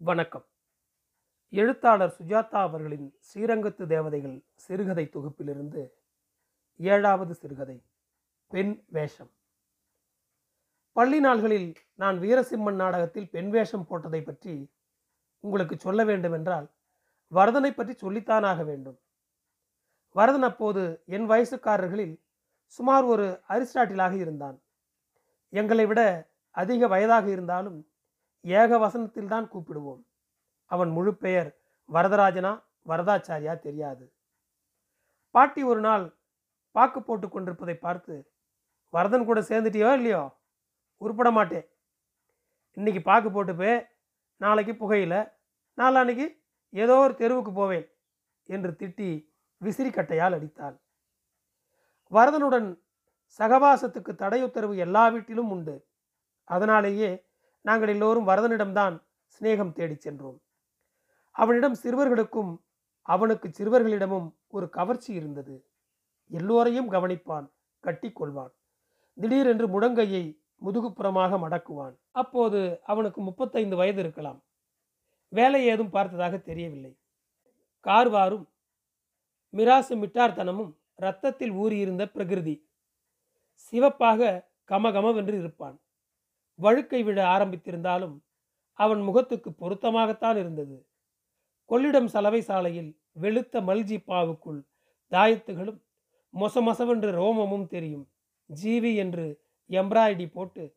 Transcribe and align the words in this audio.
வணக்கம். 0.00 0.44
எழுத்தாளர் 1.48 2.14
சுஜாதா 2.18 2.60
அவர்களின் 2.66 3.18
ஸ்ரீரங்கத்து 3.28 3.86
தேவதைகள் 3.86 4.42
சிறுகதை 4.54 5.10
தொகுப்பிலிருந்து 5.14 5.92
ஏழாவது 6.76 7.34
சிறுகதை 7.34 7.82
பெண் 8.46 8.82
வேஷம். 8.86 9.30
பள்ளி 10.92 11.20
நாள்களில் 11.20 11.76
நான் 11.94 12.18
வீரசிம்மன் 12.18 12.74
நாடகத்தில் 12.74 13.28
பெண் 13.28 13.50
வேஷம் 13.50 13.86
போட்டதை 13.90 14.24
பற்றி 14.24 14.70
உங்களுக்கு 15.40 15.76
சொல்ல 15.76 16.04
வேண்டுமென்றால் 16.04 16.70
வரதனை 17.32 17.70
பற்றி 17.70 18.08
சொல்லித்தானாக 18.08 18.64
வேண்டும். 18.64 18.98
வரதன் 20.10 20.42
அப்போது 20.42 21.02
என் 21.04 21.30
வயசுக்காரர்களில் 21.30 22.20
சுமார் 22.64 23.04
ஒரு 23.04 23.42
அரிஸ்டாட்டிலாக 23.48 24.12
இருந்தான். 24.12 24.62
எங்களை 25.48 25.86
விட 25.86 26.30
அதிக 26.50 26.86
வயதாக 26.88 27.30
இருந்தாலும் 27.30 27.89
ஏக 28.44 28.78
வசனத்தில் 28.78 29.28
தான் 29.28 29.50
கூப்பிடுவோம். 29.52 30.02
அவன் 30.70 30.90
முழு 30.90 31.14
பெயர் 31.14 31.50
வரதராஜனா? 31.88 32.52
வரதாச்சாரியா? 32.88 33.58
தெரியாது. 33.58 34.04
பாட்டி 35.34 35.62
ஒரு 35.62 35.80
நாள் 35.80 36.04
பாக்கு 36.74 37.02
போட்டு 37.02 37.28
கொண்டிருப்பதை 37.28 37.74
பார்த்து 37.74 38.14
வரதன் 38.94 39.24
கூட 39.24 39.40
சேர்ந்துட்டியோ 39.40 39.92
இல்லையோ? 39.92 40.22
உருப்பட 41.00 41.30
மாட்டேன் 41.30 41.66
இன்னைக்கு 42.76 43.02
பாக்கு 43.02 43.28
போட்டுப்பே 43.30 43.86
நாளைக்கு 44.36 44.72
புகையில 44.72 45.14
நாளான்னைக்கு 45.78 46.26
ஏதோ 46.72 46.96
ஒரு 46.96 47.14
தெருவுக்கு 47.14 47.52
போவேன் 47.52 47.86
என்று 48.48 48.70
திட்டி 48.70 49.08
விசிறி 49.60 49.90
கட்டையால் 49.90 50.36
அடித்தாள். 50.36 50.76
வரதனுடன் 52.12 52.68
சகவாசத்துக்கு 53.40 54.14
தடை 54.14 54.42
உத்தரவு 54.42 54.76
எல்லா 54.76 55.08
வீட்டிலும் 55.08 55.50
உண்டு. 55.50 55.74
அதனாலேயே 56.44 57.10
நாங்கள் 57.60 57.88
எல்லோரும் 57.88 58.28
வரதனிடம்தான் 58.28 59.02
சிநேகம் 59.26 59.72
தேடிச் 59.72 60.00
சென்றோம். 60.00 60.42
அவனிடம் 61.30 61.76
சிறுவர்களுக்கும் 61.82 62.60
அவனுக்கு 63.02 63.48
சிறுவர்களிடமும் 63.48 64.34
ஒரு 64.48 64.68
கவர்ச்சி 64.68 65.14
இருந்தது. 65.14 65.68
எல்லோரையும் 66.28 66.90
கவனிப்பான் 66.90 67.52
கட்டிக்கொள்வான் 67.82 68.52
திடீரென்று 69.14 69.66
முழங்கையை 69.66 70.38
முதுகுப்புறமாக 70.64 71.38
மடக்குவான். 71.38 71.96
அப்போது 72.10 72.80
அவனுக்கு 72.84 73.20
முப்பத்தைந்து 73.20 73.76
வயது 73.76 74.00
இருக்கலாம். 74.00 74.44
வேலை 75.28 75.66
ஏதும் 75.66 75.90
பார்த்ததாக 75.90 76.38
தெரியவில்லை. 76.38 76.98
கார்வாரும் 77.84 78.46
மிராசு 79.52 79.96
மிட்டார்த்தனமும் 79.96 80.72
இரத்தத்தில் 80.96 81.52
ஊறியிருந்த 81.52 82.06
பிரகிருதி 82.12 82.68
சிவப்பாக 83.52 84.48
கமகமவென்று 84.68 85.38
இருப்பான். 85.38 85.80
வழுக்கை 86.62 87.02
விழ 87.02 87.18
ஆரம்பித்திருந்தாலும் 87.24 88.16
அவன் 88.72 89.00
முகத்துக்கு 89.00 89.50
பொருத்தமாகத்தான் 89.50 90.38
இருந்தது. 90.38 90.86
கொள்ளிடம் 91.68 92.06
சலவை 92.06 92.40
சாலையில் 92.40 93.00
வெளுத்த 93.20 93.60
மல்ஜி 93.68 93.98
பாவுக்குள் 94.06 94.60
தாயத்துகளும் 95.10 95.80
மொசமொசவென்று 96.34 97.10
ரோமமும் 97.20 97.66
தெரியும். 97.66 98.06
ஜீவி 98.62 98.94
என்று 98.94 99.26
எம்ப்ராய்டி 99.70 100.30
போட்டு 100.32 100.76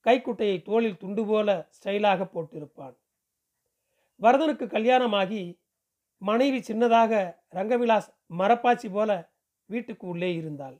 கைக்குட்டையை 0.00 0.62
தோளில் 0.62 0.96
துண்டு 0.96 1.26
போல 1.26 1.68
ஸ்டைலாக 1.76 2.26
போட்டிருப்பான். 2.34 2.96
வரதனுக்கு 4.20 4.66
கல்யாணமாகி 4.66 5.60
மனைவி 6.18 6.58
சின்னதாக 6.58 7.12
ரங்கவிலாஸ் 7.54 8.10
மரப்பாச்சி 8.38 8.88
போல 8.92 9.10
வீட்டுக்கு 9.66 10.06
உள்ளே 10.06 10.34
இருந்தாள். 10.34 10.76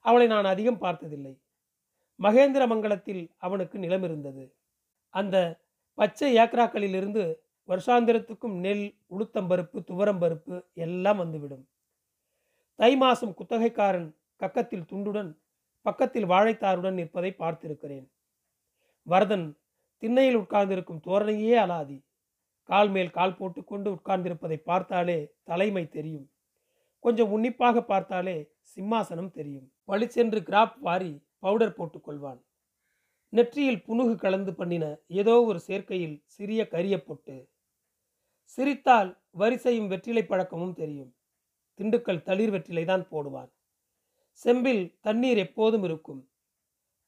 அவளை 0.00 0.26
நான் 0.26 0.44
அதிகம் 0.44 0.78
பார்த்ததில்லை. 0.78 1.41
மகேந்திரமங்கலத்தில் 2.22 3.22
அவனுக்கு 3.36 3.78
நிலம் 3.78 4.02
இருந்தது 4.02 4.44
அந்த 5.08 5.36
பச்சை 5.98 6.36
ஏக்கராக்களிலிருந்து 6.36 7.34
வருஷாந்திரத்துக்கும் 7.68 8.56
நெல் 8.64 8.86
உளுத்தம்பருப்பு 9.10 9.78
துவரம்பருப்பு 9.86 10.54
எல்லாம் 10.74 11.16
வந்துவிடும். 11.16 11.64
தை 12.74 12.96
மாசம் 12.96 13.34
குத்தகைக்காரன் 13.38 14.08
கக்கத்தில் 14.40 14.88
துண்டுடன் 14.92 15.30
பக்கத்தில் 15.86 16.26
வாழைத்தாருடன் 16.26 16.92
நிற்பதை 16.92 17.34
பார்த்திருக்கிறேன். 17.38 18.06
வரதன் 19.06 19.46
திண்ணையில் 19.98 20.36
உட்கார்ந்திருக்கும் 20.36 21.02
தோரணையே 21.06 21.54
அலாதி. 21.64 21.98
கால் 22.62 22.90
மேல் 22.90 23.10
கால் 23.10 23.36
போட்டுக்கொண்டு 23.36 23.88
உட்கார்ந்திருப்பதை 23.92 24.56
பார்த்தாலே 24.56 25.18
தலைமை 25.42 25.88
தெரியும். 25.88 26.26
கொஞ்சம் 26.98 27.30
உன்னிப்பாக 27.30 27.82
பார்த்தாலே 27.82 28.36
சிம்மாசனம் 28.74 29.30
தெரியும். 29.30 29.72
பளிச்சென்று 29.84 30.40
கிராப் 30.40 30.76
வாரி 30.78 31.12
பவுடர் 31.42 31.76
போட்டுக்கொள்வான். 31.78 32.40
நெற்றியில் 33.32 33.84
புனுகு 33.86 34.14
கலந்து 34.16 34.52
பண்ணின 34.54 34.84
ஏதோ 35.20 35.34
ஒரு 35.42 35.58
சேர்க்கையில் 35.68 36.16
சிறிய 36.26 36.60
கரிய 36.68 36.96
பொட்டு 37.04 37.36
சிரித்தால் 38.54 39.10
வரிசையும் 39.40 39.86
வெற்றிலை 39.86 40.22
பழக்கமும் 40.26 40.74
தெரியும். 40.74 41.10
திண்டுக்கல் 41.78 42.24
தளிர் 42.28 42.50
வெற்றிலை 42.50 42.84
தான் 42.84 43.04
போடுவான். 43.10 43.50
செம்பில் 44.40 44.82
தண்ணீர் 45.00 45.36
எப்போதும் 45.36 45.84
இருக்கும். 45.88 46.20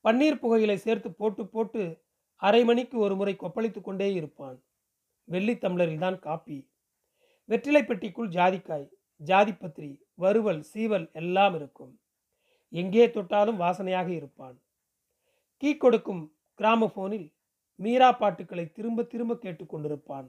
பன்னீர் 0.04 0.40
புகையிலை 0.40 0.76
சேர்த்து 0.76 1.10
போட்டு 1.12 1.42
போட்டு 1.46 1.82
அரை 2.42 2.62
மணிக்கு 2.64 2.96
ஒரு 2.98 3.14
முறை 3.16 3.34
கொப்பளித்து 3.36 3.80
கொண்டே 3.80 4.08
இருப்பான். 4.14 4.56
வெள்ளி 5.28 5.54
தம்ளரில் 5.54 6.02
தான் 6.04 6.18
காப்பி. 6.18 6.58
வெற்றிலை 7.48 7.82
பெட்டிக்குள் 7.82 8.30
ஜாதிக்காய் 8.36 8.88
ஜாதிப்பத்திரி 9.20 9.90
வறுவல் 10.14 10.62
சீவல் 10.62 11.06
எல்லாம் 11.12 11.54
இருக்கும். 11.54 11.92
எங்கே 12.80 13.04
தொட்டாலும் 13.16 13.60
வாசனையாக 13.62 14.08
இருப்பான். 14.18 14.56
கீ 15.62 15.70
கொடுக்கும் 15.76 16.22
கிராமபோனில் 16.60 17.28
மீரா 17.78 18.08
பாட்டுக்களை 18.20 18.64
திரும்ப 18.76 19.04
திரும்ப 19.12 19.32
கேட்டுக்கொண்டிருப்பான் 19.44 20.28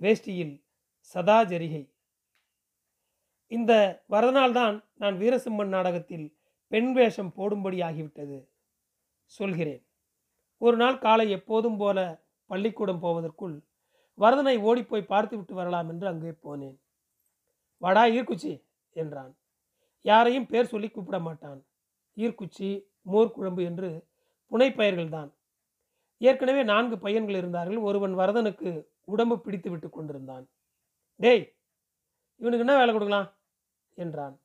வேஷ்டியில் 0.00 0.54
சதா 1.14 1.38
ஜரிகை. 1.50 1.84
இந்த 3.52 3.72
வரதனால்தான் 4.12 4.76
நான் 5.00 5.16
வீரசிம்மன் 5.20 5.74
நாடகத்தில் 5.74 6.26
பெண் 6.72 6.90
வேஷம் 6.96 7.32
போடும்படி 7.36 7.78
ஆகிவிட்டது. 7.88 8.38
சொல்கிறேன். 9.32 9.82
ஒரு 10.62 10.76
நாள் 10.76 10.98
காலை 10.98 11.26
எப்போதும் 11.30 11.78
போல 11.82 11.98
பள்ளிக்கூடம் 12.50 13.02
போவதற்குள் 13.04 13.56
வரதனை 14.18 14.56
ஓடிப்போய் 14.68 15.10
பார்த்துவிட்டு 15.12 15.54
வரலாம் 15.54 15.88
என்று 15.92 16.06
அங்கே 16.12 16.32
போனேன். 16.44 16.76
வடா 17.82 18.04
ஈர்க்குச்சி 18.16 18.52
என்றான். 18.96 19.32
யாரையும் 20.06 20.46
பேர் 20.46 20.70
சொல்லி 20.72 20.88
கூப்பிட 20.90 21.18
மாட்டான். 21.18 21.60
ஈர்க்குச்சி 22.16 22.68
மோர்குழம்பு 23.12 23.62
என்று 23.64 23.88
புனைப்பெயர்கள் 24.50 25.08
தான் 25.08 25.30
ஏற்கனவே 26.20 26.62
நான்கு 26.62 26.96
பையன்கள் 26.98 27.34
இருந்தார்கள். 27.34 27.76
ஒருவன் 27.76 28.14
வரதனுக்கு 28.18 28.70
உடம்பு 29.04 29.36
பிடித்து 29.40 29.68
விட்டு 29.70 29.88
கொண்டிருந்தான். 29.90 30.44
டேய் 31.20 31.44
இவனுக்கு 32.40 32.64
என்ன 32.66 32.76
வேலை 32.78 32.92
கொடுக்கலாம்? 32.94 33.28
என்றான். 33.94 34.36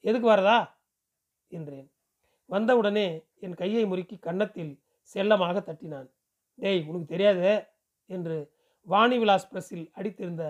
எதுக்கு 0.00 0.26
வரதா? 0.30 0.58
என்றேன். 1.48 1.88
வந்தவுடனே 2.50 3.06
என் 3.40 3.54
கையை 3.54 3.84
முறுக்கி 3.86 4.16
கன்னத்தில் 4.18 4.72
செல்லமாக 5.14 5.60
தட்டினான். 5.60 6.08
டேய் 6.58 6.82
உனக்கு 6.88 7.06
தெரியாது? 7.06 7.50
என்று 8.10 8.36
வாணி 8.86 9.16
விலாஸ் 9.18 9.50
பிரஸில் 9.52 9.86
அடித்திருந்த 9.94 10.44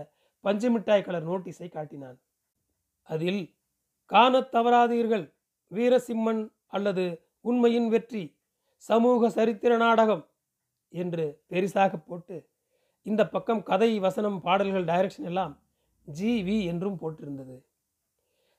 பஞ்சு 0.45 0.69
மிட்டாய் 0.71 1.03
கலர் 1.03 1.29
நோட்டீஸை 1.29 1.69
காட்டினான். 1.69 2.19
அதில் 3.03 3.43
காணத் 4.13 4.55
தவறாதீர்கள். 4.55 5.25
வீரசிம்மன் 5.71 6.43
அல்லது 6.67 7.05
உண்மையின் 7.41 7.89
வெற்றி 7.89 8.23
சமூக 8.77 9.31
சரித்திர 9.31 9.77
நாடகம் 9.77 10.25
என்று 10.95 11.25
பெரிசாக 11.49 11.97
போட்டு 12.07 12.37
இந்த 13.07 13.29
பக்கம் 13.29 13.63
கதை 13.63 13.99
வசனம் 13.99 14.41
பாடல்கள் 14.41 14.85
டைரக்ஷன் 14.85 15.25
எல்லாம் 15.25 15.55
ஜி. 16.07 16.43
வி. 16.43 16.65
என்றும் 16.65 16.99
போட்டிருந்தது. 17.01 17.57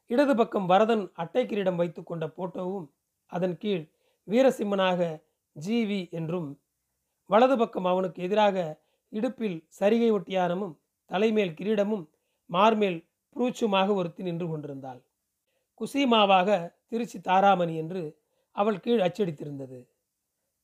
இடது 0.09 0.35
பக்கம் 0.35 0.69
வரதன் 0.69 1.11
அட்டை 1.13 1.45
கிரீடம் 1.45 1.75
வைத்து 1.75 2.03
கொண்ட 2.03 2.25
போட்டோவும் 2.27 2.87
அதன் 3.31 3.57
கீழ் 3.57 3.83
வீரசிம்மனாக 4.27 5.01
ஜி. 5.55 5.85
வி. 5.85 6.11
என்றும் 6.11 6.49
வலது 7.29 7.57
பக்கம் 7.57 7.85
அவனுக்கு 7.85 8.23
எதிராக 8.23 8.57
இடுப்பில் 9.13 9.57
சரிகை 9.79 10.09
ஒட்டியானமும் 10.11 10.75
தலைமேல் 11.09 11.53
கிரீடமும் 11.53 12.05
மார்மேல் 12.49 12.99
புரூச்சுமாக 13.35 13.93
ஒருத்தி 13.93 14.23
நின்று 14.23 14.47
கொண்டிருந்தாள். 14.47 15.01
குசிமாவாக 15.81 16.49
திருச்சி 16.87 17.21
தாராமணி 17.21 17.75
என்று 17.75 18.01
அவள் 18.51 18.79
கீழ் 18.79 18.99
அச்சடித்திருந்தது. 18.99 19.79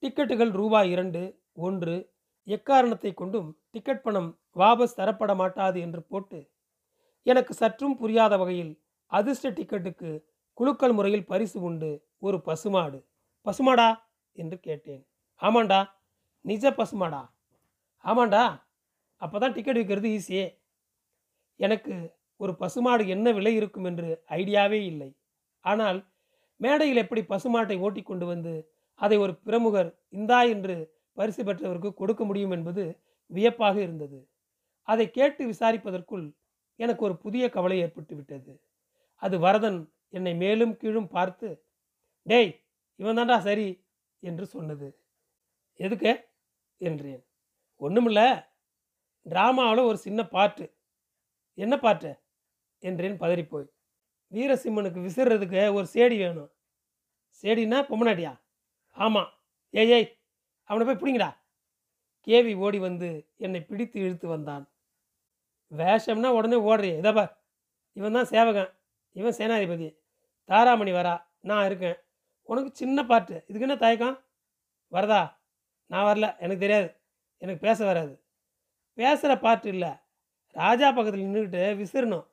டிக்கெட்டுகள் 0.04 0.52
ரூபாய் 0.52 0.90
இரண்டு 0.90 1.22
ஒன்று 1.54 1.96
எக்காரணத்தை 2.48 3.14
கொண்டும் 3.14 3.50
டிக்கெட் 3.72 4.02
பணம் 4.02 4.30
வாபஸ் 4.56 4.98
தரப்பட 4.98 5.36
மாட்டாது 5.36 5.80
என்று 5.80 6.02
போட்டு 6.04 6.40
எனக்கு 7.24 7.54
சற்றும் 7.54 7.98
புரியாத 7.98 8.38
வகையில் 8.38 8.74
அதிர்ஷ்ட 9.12 9.50
டிக்கெட்டுக்கு 9.50 10.24
குலுக்கல் 10.54 10.92
முறையில் 10.92 11.26
பரிசு 11.26 11.62
உண்டு 11.62 11.90
ஒரு 12.18 12.42
பசுமாடு. 12.42 13.00
பசுமாடா? 13.46 13.90
என்று 14.36 14.60
கேட்டேன். 14.60 15.04
ஆமாண்டா 15.42 15.80
நிஜ 16.46 16.72
பசுமாடா? 16.72 17.22
ஆமாண்டா 18.04 18.44
அப்போ 19.22 19.40
தான் 19.40 19.52
டிக்கெட் 19.52 19.78
விற்கிறது 19.78 20.10
ஈஸியே. 20.18 20.46
எனக்கு 21.60 22.19
ஒரு 22.40 22.56
பசுமாடு 22.56 23.08
என்ன 23.08 23.32
விலை 23.32 23.56
இருக்கும் 23.56 23.84
என்று 23.84 24.24
ஐடியாவே 24.30 24.80
இல்லை. 24.86 25.10
ஆனால் 25.66 26.00
மேடையில் 26.58 26.98
எப்படி 26.98 27.22
பசுமாட்டை 27.22 27.78
ஓட்டி 27.80 28.02
கொண்டு 28.02 28.26
வந்து 28.26 28.54
அதை 28.96 29.18
ஒரு 29.18 29.34
பிரமுகர் 29.36 29.90
இந்தா 30.10 30.40
என்று 30.44 30.76
பரிசு 31.18 31.44
பெற்றவருக்கு 31.44 31.94
கொடுக்க 31.94 32.26
முடியும் 32.26 32.52
என்பது 32.52 32.84
வியப்பாக 33.32 33.76
இருந்தது. 33.82 34.20
அதை 34.88 35.06
கேட்டு 35.10 35.44
விசாரிப்பதற்குள் 35.46 36.26
எனக்கு 36.80 37.06
ஒரு 37.06 37.16
புதிய 37.18 37.50
கவலை 37.50 37.78
ஏற்பட்டு 37.80 38.16
விட்டது. 38.16 38.54
அது 39.22 39.40
வரதன் 39.40 39.80
என்னை 40.10 40.34
மேலும் 40.36 40.78
கீழும் 40.78 41.08
பார்த்து 41.08 41.50
டேய் 42.26 42.52
இவன் 43.00 43.18
தான்டா 43.18 43.38
சரி 43.40 43.68
என்று 44.24 44.46
சொன்னது. 44.46 44.88
எதுக்கு? 45.80 46.12
என்றேன். 46.82 47.24
ஒன்றுமில்ல 47.82 48.22
ட்ராமாவில் 49.26 49.88
ஒரு 49.88 49.98
சின்ன 49.98 50.22
பாட்டு. 50.28 50.66
என்ன 51.58 51.80
பாட்டு? 51.80 52.12
என்றேன் 52.80 53.20
பதறிப்போய். 53.20 53.68
வீரசிம்மனுக்கு 54.32 55.00
விசிறதுக்கு 55.08 55.74
ஒரு 55.74 55.88
சேடி 55.94 56.18
வேணும். 56.18 56.52
சேடின்னா 57.42 57.78
பொம்மநாட்டியா 57.90 58.42
ஆமாம் 58.90 59.30
ஏய் 59.70 59.92
ஏய் 59.92 60.18
அவனை 60.64 60.96
போய் 60.96 61.02
பிடிங்கடா. 61.02 61.38
கேவி 62.28 62.56
ஓடி 62.56 62.80
வந்து 62.80 63.30
என்னை 63.38 63.62
பிடித்து 63.62 64.00
இழுத்து 64.00 64.28
வந்தான். 64.28 64.72
வேஷம்னா 65.78 66.28
உடனே 66.28 66.56
ஓடுறியே. 66.56 67.02
இதப்பா 67.02 67.38
இவன் 67.94 68.12
தான் 68.12 68.26
சேவகன். 68.26 68.72
இவன் 69.12 69.34
சேனாதிபதி. 69.34 69.98
தாராமணி 70.44 70.92
வரா. 70.92 71.24
நான் 71.40 71.66
இருக்கேன். 71.66 71.96
உனக்கு 72.44 72.76
சின்ன 72.76 73.06
பாட்டு. 73.06 73.34
இதுக்கு 73.34 73.60
என்ன 73.60 73.76
தயக்கம்? 73.76 74.24
வரதா? 74.92 75.38
நான் 75.86 76.06
வரல. 76.06 76.38
எனக்கு 76.40 76.58
தெரியாது. 76.58 76.96
எனக்கு 77.38 77.68
பேச 77.68 77.86
வராது. 77.86 78.24
பேசுகிற 78.94 79.40
பாட்டு 79.40 79.70
இல்லை. 79.70 79.90
ராஜா 80.48 80.92
பக்கத்தில் 80.92 81.26
நின்றுக்கிட்டு 81.26 81.64
விசிறணும். 81.82 82.29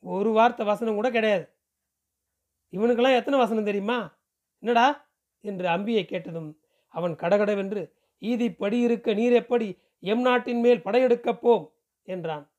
ஒரு 0.00 0.30
வார்த்தை 0.30 0.66
வசனம் 0.66 0.94
கூட 0.94 1.10
கிடையாது. 1.10 1.48
இவனுக்கெல்லாம் 2.72 3.16
எத்தனை 3.16 3.38
வசனம் 3.38 3.64
தெரியுமா? 3.64 4.18
என்னடா? 4.58 5.10
என்று 5.40 5.68
அம்பியை 5.68 6.04
கேட்டதும் 6.04 6.60
அவன் 6.88 7.16
கடகடவென்று 7.16 7.92
ஈதிப்படி 8.20 8.72
இருக்க 8.72 9.12
நீர் 9.12 9.32
எப்படி? 9.32 9.78
எம் 10.00 10.20
நாட்டின் 10.20 10.60
மேல் 10.60 10.82
படையெடுக்கப் 10.82 11.40
போம்? 11.40 11.72
என்றான். 12.02 12.50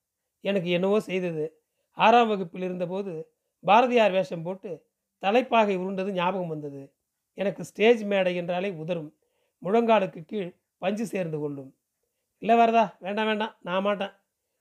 எனக்கு 0.42 0.70
என்னவோ 0.70 1.00
செய்தது. 1.00 1.62
ஆறாம் 1.92 2.28
வகுப்பில் 2.28 2.62
இருந்தபோது 2.62 3.34
பாரதியார் 3.66 4.12
வேஷம் 4.12 4.44
போட்டு 4.44 4.86
தலைப்பாகை 5.18 5.76
உருண்டது 5.76 6.12
ஞாபகம் 6.12 6.48
வந்தது. 6.48 6.94
எனக்கு 7.34 7.64
ஸ்டேஜ் 7.64 8.04
மேடை 8.04 8.36
என்றாலே 8.36 8.70
உதரும். 8.70 9.16
முழங்காலுக்கு 9.64 10.26
கீழ் 10.26 10.56
பஞ்சு 10.78 11.06
சேர்ந்து 11.06 11.40
கொள்ளும். 11.40 11.76
இல்லை 12.38 12.56
வரதா 12.56 12.94
வேண்டாம் 13.00 13.26
வேண்டாம் 13.26 13.56
நான் 13.62 13.82
மாட்டேன். 13.82 14.12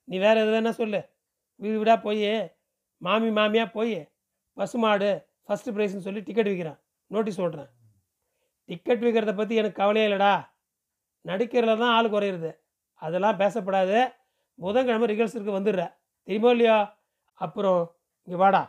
நீ 0.05 0.19
வேறு 0.19 0.41
எது 0.41 0.51
வேணா 0.51 0.71
சொல்லு. 0.71 1.09
வீடு 1.57 1.79
வீடாக 1.79 2.01
போய். 2.01 2.51
மாமி 2.99 3.29
மாமியாக 3.29 3.73
போய் 3.73 4.11
பசுமாடு 4.57 5.27
ஃபஸ்ட்டு 5.49 5.75
ப்ரைஸ்னு 5.75 6.07
சொல்லி 6.07 6.21
டிக்கெட் 6.21 6.47
விற்கிறான் 6.47 6.81
நோட்டீஸ் 7.07 7.41
ஓட்டுறேன். 7.41 7.71
டிக்கெட் 8.65 9.03
விற்கிறத 9.03 9.37
பற்றி 9.37 9.55
எனக்கு 9.55 9.81
கவலையே 9.83 10.09
இல்லைடா. 10.09 10.49
நடிக்கிறதுல 11.25 11.79
தான் 11.79 11.95
ஆள் 11.95 12.11
குறையிறது. 12.11 12.51
அதெல்லாம் 12.95 13.39
பேசப்படாது. 13.39 14.15
புதன்கிழமை 14.55 15.09
ரிகர்சலுக்கு 15.09 15.59
வந்துடுற. 15.59 15.95
தெரியுமோ 16.23 16.51
இல்லையா? 16.51 16.99
அப்புறம் 17.35 17.97
இங்கே 18.25 18.39
வாடா 18.39 18.63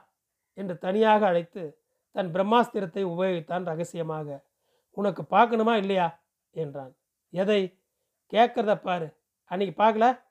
என்று 0.53 0.77
தனியாக 0.77 1.25
அழைத்து 1.25 1.81
தன் 2.11 2.31
பிரம்மாஸ்திரத்தை 2.33 3.03
உபயோகித்தான் 3.03 3.63
ரகசியமாக. 3.63 4.45
உனக்கு 4.91 5.21
பார்க்கணுமா 5.29 5.75
இல்லையா? 5.75 6.23
என்றான். 6.51 6.93
எதை? 7.29 7.79
கேட்குறத 8.31 8.75
பாரு. 8.75 9.07
அன்னைக்கு 9.43 9.83
பார்க்கல? 9.83 10.21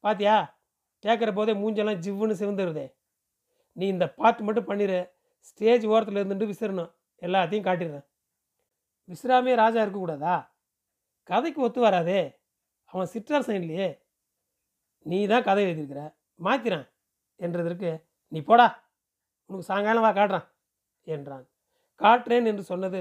பாத்தியா? 0.00 0.58
கேட்குற 1.04 1.34
போதே 1.34 1.52
மூஞ்செல்லாம் 1.52 2.00
ஜிவ்வுன்னு 2.00 2.40
சிவந்துருதே. 2.40 2.86
நீ 3.72 3.86
இந்த 3.86 4.06
பாட்டு 4.12 4.42
மட்டும் 4.44 4.68
பண்ணிடு 4.68 5.10
ஸ்டேஜ் 5.40 5.86
ஓரத்தில் 5.86 6.20
இருந்துட்டு 6.22 6.50
விசிறணும். 6.50 6.90
எல்லாத்தையும் 7.22 7.66
காட்டிடுறேன். 7.66 8.06
விசிறாமே 9.08 9.54
ராஜா 9.54 9.80
இருக்கக்கூடாதா? 9.82 10.48
கதைக்கு 11.28 11.60
ஒத்து 11.62 11.80
வராதே. 11.80 12.20
அவன் 12.84 13.10
சிற்றரசன் 13.14 13.60
இல்லையே. 13.62 13.88
நீ 15.06 15.26
தான் 15.26 15.42
கதை 15.42 15.64
எழுதியிருக்கிற. 15.64 16.02
மாத்திரான். 16.40 16.86
என்றதற்கு 17.40 17.90
நீ 18.28 18.40
போடா. 18.40 18.66
உனக்கு 19.46 19.66
சாயங்காலம் 19.66 20.02
வா 20.02 20.10
காட்டுறான். 20.10 20.46
என்றான். 21.06 21.44
காட்டுறேன் 22.00 22.46
என்று 22.46 22.62
சொன்னது 22.62 23.00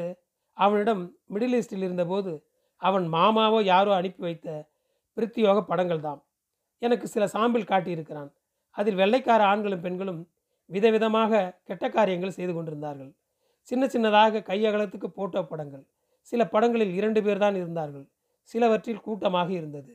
அவனிடம் 0.57 1.01
மிடில் 1.33 1.55
ஈஸ்டில் 1.57 1.85
இருந்தபோது 1.87 2.31
அவன் 2.81 3.05
மாமாவோ 3.13 3.63
யாரோ 3.63 3.95
அனுப்பி 3.95 4.21
வைத்த 4.21 4.47
பிரித்தியோக 5.17 5.59
படங்கள் 5.61 5.99
தான் 5.99 6.19
எனக்கு 6.81 7.07
சில 7.07 7.25
சாம்பிள் 7.25 7.69
காட்டியிருக்கிறான். 7.71 8.29
அதில் 8.75 8.95
வெள்ளைக்கார 8.95 9.41
ஆண்களும் 9.43 9.81
பெண்களும் 9.81 10.21
விதவிதமாக 10.69 11.41
கெட்ட 11.67 11.85
காரியங்கள் 11.89 12.35
செய்து 12.37 12.53
கொண்டிருந்தார்கள். 12.53 13.11
சின்ன 13.71 13.83
சின்னதாக 13.93 14.43
கையகலத்துக்கு 14.49 15.09
போட்டோ 15.17 15.41
படங்கள். 15.43 15.83
சில 16.31 16.41
படங்களில் 16.53 16.93
இரண்டு 16.99 17.19
பேர் 17.25 17.43
தான் 17.43 17.57
இருந்தார்கள். 17.61 18.05
சிலவற்றில் 18.51 19.05
கூட்டமாக 19.07 19.49
இருந்தது. 19.59 19.91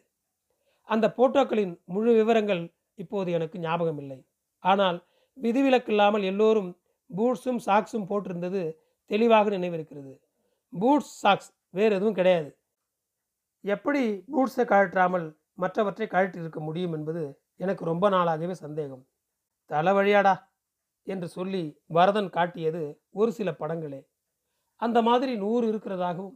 அந்த 0.89 1.07
போட்டோக்களின் 1.19 1.75
முழு 1.95 2.13
விவரங்கள் 2.19 2.63
இப்போது 3.03 3.31
எனக்கு 3.37 3.57
ஞாபகம் 3.59 4.01
இல்லை 4.03 4.19
ஆனால் 4.65 4.99
விதிவிலக்கில்லாமல் 5.39 6.25
எல்லோரும் 6.31 6.71
பூட்ஸும் 7.11 7.61
சாக்ஸும் 7.67 8.09
போட்டிருந்தது 8.11 8.63
தெளிவாக 9.11 9.51
நினைவிருக்கிறது. 9.57 10.13
பூட்ஸ் 10.73 11.15
சாக்ஸ் 11.23 11.51
வேறு 11.71 11.93
எதுவும் 11.99 12.19
கிடையாது. 12.19 12.51
எப்படி 13.65 14.03
பூட்ஸை 14.33 14.65
கழற்றாமல் 14.73 15.27
மற்றவற்றை 15.63 16.07
கழற்றி 16.07 16.39
இருக்க 16.43 16.61
முடியும் 16.61 16.95
என்பது 16.99 17.23
எனக்கு 17.57 17.83
ரொம்ப 17.91 18.07
நாளாகவே 18.15 18.55
சந்தேகம். 18.65 19.03
தலைவழியாடா 19.71 20.35
என்று 21.05 21.29
சொல்லி 21.29 21.81
வரதன் 21.87 22.31
காட்டியது 22.31 23.03
ஒரு 23.11 23.33
சில 23.33 23.51
படங்களே. 23.51 24.07
அந்த 24.77 25.03
மாதிரி 25.03 25.37
நூறு 25.37 25.73
இருக்கிறதாகவும் 25.73 26.35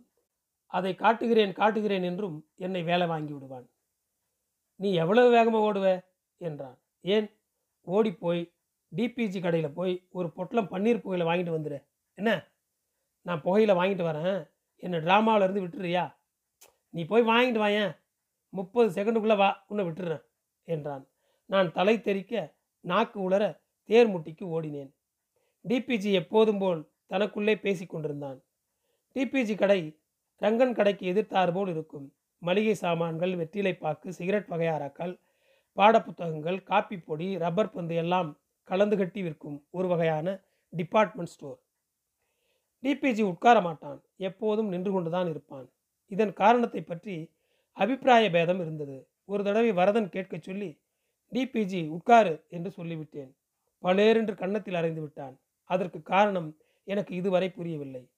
அதை 0.67 0.95
காட்டுகிறேன் 0.95 1.53
காட்டுகிறேன் 1.53 2.03
என்றும் 2.03 2.49
என்னை 2.57 2.83
வேலை 2.83 3.07
வாங்கி 3.07 3.33
விடுவான். 3.33 3.71
நீ 4.77 4.93
எவ்வளவு 4.95 5.31
வேகமாக 5.31 5.73
ஓடுவ? 5.73 6.05
என்றான். 6.37 6.79
ஏன்? 7.01 7.41
ஓடிப்போய் 7.81 8.53
டிபிஜி 8.97 9.41
கடையில் 9.41 9.73
போய் 9.73 10.07
ஒரு 10.11 10.33
பொட்டலம் 10.33 10.71
பன்னீர் 10.71 11.03
புகையில 11.05 11.27
வாங்கிட்டு 11.31 11.55
வந்துடு 11.55 11.85
என்ன? 12.15 12.51
நான் 13.21 13.43
புகையில 13.43 13.75
வாங்கிட்டு 13.81 14.05
வரேன். 14.05 14.51
என்னை 14.77 14.99
ட்ராமாவிலேருந்து 14.99 15.65
விட்டுறியா? 15.65 16.17
நீ 16.91 17.05
போய் 17.05 17.23
வாங்கிட்டு 17.23 17.59
வாயேன் 17.59 17.99
முப்பது 18.49 19.03
செகண்டுக்குள்ளே 19.03 19.37
வா 19.37 19.65
உன்னை 19.69 19.85
விட்டுறேன் 19.87 20.23
என்றான். 20.65 21.09
நான் 21.45 21.73
தலை 21.73 22.01
தெறிக்க 22.01 22.57
நாக்கு 22.81 23.31
உளர 23.31 23.67
தேர்முட்டிக்கு 23.89 24.45
ஓடினேன். 24.57 24.91
டிபிஜி 25.69 26.13
எப்போதும் 26.13 26.59
போல் 26.59 26.91
தனக்குள்ளே 27.11 27.61
பேசி 27.61 27.87
கொண்டிருந்தான். 27.87 28.43
டிபிஜி 29.15 29.57
கடை 29.59 30.01
ரங்கன் 30.41 30.73
கடைக்கு 30.73 31.13
எதிர்த்தாறு 31.13 31.53
போல் 31.53 31.69
இருக்கும். 31.69 32.15
மளிகை 32.39 32.75
சாமான்கள் 32.75 33.37
வெற்றிலை 33.37 33.75
பாக்கு 33.75 34.13
சிகரெட் 34.13 34.49
வகையாராக்கள் 34.49 35.21
பாடப்புத்தகங்கள் 35.77 36.63
காப்பி 36.63 36.99
பொடி 36.99 37.39
ரப்பர் 37.39 37.71
பந்து 37.71 37.95
எல்லாம் 37.95 38.41
கலந்து 38.63 38.97
கட்டி 38.97 39.23
விற்கும் 39.23 39.67
ஒரு 39.71 39.89
வகையான 39.89 40.45
டிபார்ட்மெண்ட் 40.69 41.31
ஸ்டோர். 41.31 41.59
டிபிஜி 42.83 43.23
உட்கார 43.23 43.61
மாட்டான். 43.61 44.05
எப்போதும் 44.17 44.69
நின்று 44.69 44.93
கொண்டுதான் 44.93 45.29
இருப்பான். 45.29 45.73
இதன் 46.07 46.33
காரணத்தை 46.33 46.83
பற்றி 46.83 47.35
அபிப்பிராய 47.73 48.31
பேதம் 48.31 48.61
இருந்தது. 48.61 49.09
ஒரு 49.25 49.45
தடவை 49.45 49.73
வரதன் 49.73 50.09
கேட்கச் 50.09 50.43
சொல்லி 50.43 50.81
டிபிஜி 51.33 51.89
உட்காரு 51.89 52.45
என்று 52.49 52.71
சொல்லிவிட்டேன். 52.77 53.33
பலேரென்று 53.83 54.35
கன்னத்தில் 54.35 54.75
அறைந்து 54.75 55.01
விட்டான். 55.01 55.41
அதற்கு 55.65 56.03
காரணம் 56.03 56.57
எனக்கு 56.85 57.15
இதுவரை 57.15 57.51
புரியவில்லை. 57.51 58.11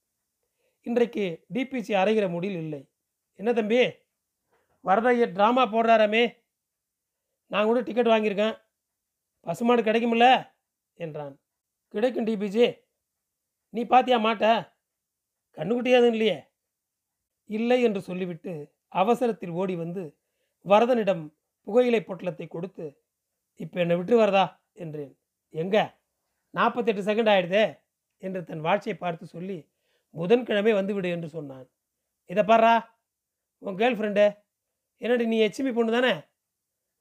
இன்றைக்கு 0.83 1.47
டிபிசி 1.55 1.93
அறைகிற 1.95 2.31
முடியில் 2.31 2.57
இல்லை. 2.57 2.88
என்ன 3.37 3.52
தம்பி? 3.52 3.81
வரதையர் 4.85 5.35
ட்ராமா 5.37 5.64
போடுறாராமே 5.73 6.37
நான் 7.47 7.64
கூட 7.64 7.81
டிக்கெட் 7.81 8.09
வாங்கியிருக்கேன். 8.09 8.55
பசுமாடு 9.47 9.83
கிடைக்குமில்ல 9.83 10.26
என்றான். 10.95 11.35
கிடைக்கும் 11.88 12.26
டிபிஜி 12.26 12.67
நீ 13.69 13.85
பாத்தியா 13.85 14.19
மாட்ட? 14.19 14.47
கண்ணுக்குட்டியாதும் 15.57 16.12
இல்லையே? 16.12 16.38
இல்லை 17.47 17.83
என்று 17.83 18.00
சொல்லிவிட்டு 18.00 18.52
அவசரத்தில் 18.88 19.50
ஓடி 19.50 19.76
வந்து 19.76 20.02
வரதனிடம் 20.64 21.23
புகையிலை 21.67 22.00
பொட்டலத்தை 22.00 22.47
கொடுத்து 22.49 22.87
இப்போ 23.55 23.81
என்னை 23.81 23.97
விட்டு 23.97 24.14
வரதா? 24.23 24.45
என்றேன். 24.73 25.20
எங்க? 25.54 25.76
நாற்பத்தெட்டு 26.54 27.02
செகண்ட் 27.02 27.30
ஆயிடுதே 27.33 27.64
என்று 28.23 28.45
தன் 28.45 28.64
வாட்சை 28.64 28.95
பார்த்து 28.95 29.26
சொல்லி 29.26 29.59
புதன்கிழமை 30.14 30.73
வந்துவிடு 30.73 31.09
என்று 31.09 31.28
சொன்னான். 31.28 31.66
இதை 32.30 32.42
பாரா 32.45 32.73
உன் 33.62 33.78
கேர்ள் 33.80 33.97
ஃப்ரெண்டு 33.99 34.25
என்னடி 34.99 35.26
நீ 35.26 35.37
எச்மி 35.47 35.71
பொண்ணு 35.75 35.92
தானே? 35.92 36.14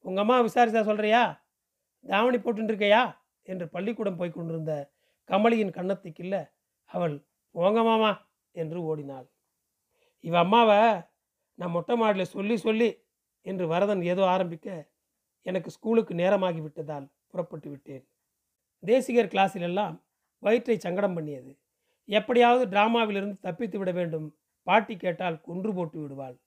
உங்கள் 0.06 0.24
அம்மா 0.24 0.36
விசாரிச்சா 0.41 0.82
சொல்கிறியா 0.89 1.22
தாவணி 2.06 2.38
போட்டுருக்கையா 2.38 3.01
என்று 3.48 3.65
பள்ளிக்கூடம் 3.70 4.15
போய் 4.15 4.32
கொண்டிருந்த 4.32 4.74
கமலியின் 5.29 5.75
கன்னத்துக்கில்ல 5.77 6.36
அவள் 6.86 7.15
போங்க 7.56 7.79
மாமா 7.84 8.12
என்று 8.56 8.79
ஓடினாள். 8.82 9.27
இவ 10.20 10.38
அம்மாவை 10.39 10.77
நான் 11.60 11.72
மொட்டை 11.72 11.96
மாடில் 11.98 12.32
சொல்லி 12.36 12.58
சொல்லி 12.58 12.89
என்று 13.46 13.68
வரதன் 13.68 14.01
ஏதோ 14.01 14.24
ஆரம்பிக்க 14.25 14.68
எனக்கு 15.46 15.70
ஸ்கூலுக்கு 15.72 16.13
நேரமாகி 16.13 16.62
விட்டதால் 16.62 17.12
புறப்பட்டு 17.27 17.70
விட்டேன். 17.70 18.06
தேசிகர் 18.83 19.31
கிளாஸில் 19.33 19.62
எல்லாம் 19.62 20.05
வயிற்றை 20.43 20.77
சங்கடம் 20.77 21.13
பண்ணியது. 21.13 21.51
எப்படியாவது 22.05 22.65
டிராமாவிலிருந்து 22.65 23.39
தப்பித்து 23.39 23.77
விட 23.79 23.91
வேண்டும். 23.91 24.36
பாட்டி 24.63 24.98
கேட்டால் 24.98 25.41
கொன்று 25.41 25.74
போட்டு 25.74 26.01
விடுவாள். 26.01 26.38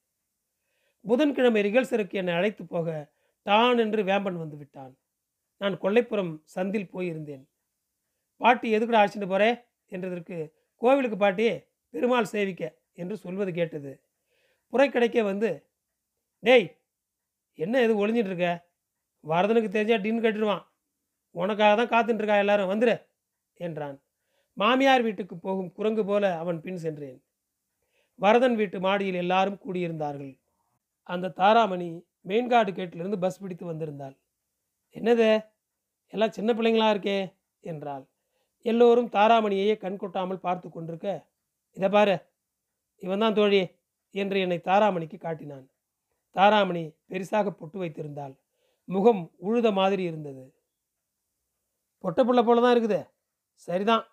புதன்கிழமை 1.04 1.62
ரிகல்சருக்கு 1.62 2.12
என்னை 2.12 2.34
அழைத்து 2.34 2.66
போக 2.66 3.12
டான் 3.42 3.78
என்று 3.78 4.02
வேம்பன் 4.02 4.36
வந்து 4.36 4.56
விட்டான். 4.56 4.98
நான் 5.56 5.80
கொல்லைப்புறம் 5.80 6.42
சந்தில் 6.54 6.92
போயிருந்தேன். 6.92 7.44
பாட்டி 8.36 8.76
எதுக்குடா 8.76 9.00
அழைச்சிட்டு 9.02 9.28
போறே? 9.28 9.50
என்றதற்கு 9.92 10.36
கோவிலுக்கு 10.76 11.16
பாட்டி 11.16 11.46
பெருமாள் 11.94 12.24
சேவிக்க 12.24 12.78
என்று 12.92 13.16
சொல்வது 13.16 13.52
கேட்டது. 13.52 13.92
புறக்கடைக்கே 14.72 15.22
வந்து 15.22 15.50
டேய் 16.42 16.68
என்ன 17.58 17.80
எது 17.80 18.06
ஒளிஞ்சிட்டு 18.06 18.30
இருக்க? 18.32 18.66
வரதனுக்கு 19.24 19.68
தெரிஞ்சா 19.68 19.96
டின் 19.96 20.22
கட்டிடுவான் 20.22 20.62
உனக்காக 21.34 21.84
தான் 21.84 21.92
காத்துட்டு 21.94 22.38
எல்லாரும்? 22.38 22.70
வந்துரு 22.72 22.96
என்றான். 23.54 24.00
மாமியார் 24.54 25.02
வீட்டுக்கு 25.02 25.36
போகும் 25.36 25.72
குரங்கு 25.72 26.04
போல 26.04 26.38
அவன் 26.38 26.60
பின் 26.60 26.76
சென்றேன். 26.76 27.22
வரதன் 28.14 28.54
வீட்டு 28.54 28.80
மாடியில் 28.80 29.14
எல்லாரும் 29.14 29.60
கூடியிருந்தார்கள். 29.64 30.38
அந்த 31.02 31.28
தாராமணி 31.28 32.04
மெயின்கார்டு 32.28 32.72
கேட்டிலிருந்து 32.72 33.18
பஸ் 33.18 33.40
பிடித்து 33.40 33.72
வந்திருந்தாள். 33.72 34.16
என்னது? 34.92 35.44
எல்லாம் 36.08 36.30
சின்ன 36.30 36.52
பிள்ளைங்களா 36.52 36.88
இருக்கே? 36.90 37.34
என்றாள். 37.60 38.08
எல்லோரும் 38.62 39.08
தாராமணியையே 39.08 39.76
கண் 39.76 39.96
கொட்டாமல் 39.96 40.38
பார்த்து 40.38 40.70
கொண்டிருக்க 40.70 41.26
இதை 41.76 41.88
பாரு 41.88 42.16
இவன் 42.98 43.18
தான் 43.18 43.34
தோழி 43.34 43.66
என்று 44.10 44.40
என்னை 44.40 44.58
தாராமணிக்கு 44.58 45.18
காட்டினான். 45.18 45.70
தாராமணி 46.30 46.94
பெரிசாக 47.08 47.50
பொட்டு 47.50 47.78
வைத்திருந்தாள். 47.78 48.34
முகம் 48.84 49.32
உழுத 49.42 49.72
மாதிரி 49.72 50.02
இருந்தது. 50.02 50.54
பொட்டை 52.02 52.22
பிள்ளை 52.24 52.42
போல 52.44 52.62
தான் 52.64 52.74
இருக்குது. 52.76 53.00
சரிதான். 53.68 54.04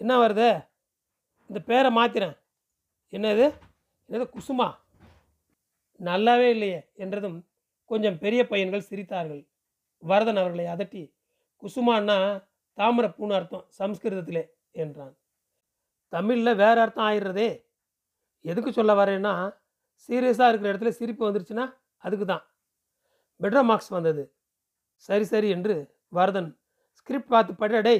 என்ன 0.00 0.12
வருது? 0.22 0.48
இந்த 1.50 1.60
பேரை 1.70 1.90
மாத்திரேன். 1.98 2.36
என்னது? 3.12 3.46
என்னது 4.08 4.26
குசுமா? 4.36 4.68
நல்லாவே 6.00 6.48
இல்லையே 6.54 6.80
என்றதும் 7.02 7.36
கொஞ்சம் 7.90 8.18
பெரிய 8.24 8.40
பையன்கள் 8.50 8.88
சிரித்தார்கள். 8.90 9.42
வரதன் 10.02 10.40
அவர்களை 10.42 10.66
அதட்டி 10.74 11.02
குசுமான்னா 11.62 12.16
தாமரை 12.78 13.08
பூன்னு 13.10 13.36
அர்த்தம் 13.38 13.66
சம்ஸ்கிருதத்திலே 13.78 14.42
என்றான். 14.82 15.14
தமிழில் 16.12 16.60
வேற 16.62 16.76
அர்த்தம் 16.84 17.06
ஆயிடுறதே. 17.08 17.48
எதுக்கு 18.44 18.70
சொல்ல 18.72 18.92
வரேன்னா 18.94 19.32
சீரியஸாக 20.08 20.50
இருக்கிற 20.50 20.70
இடத்துல 20.72 20.92
சிரிப்பு 20.98 21.22
வந்துருச்சுன்னா 21.26 21.64
அதுக்கு 22.04 22.26
தான் 22.32 22.44
பெட்ரா 23.40 23.62
மார்க்ஸ் 23.70 23.94
வந்தது. 23.96 24.22
சரி 25.08 25.24
சரி 25.32 25.48
என்று 25.56 25.74
வரதன் 26.18 26.50
ஸ்கிரிப்ட் 27.06 27.32
பார்த்து 27.32 27.52
படடே 27.60 27.96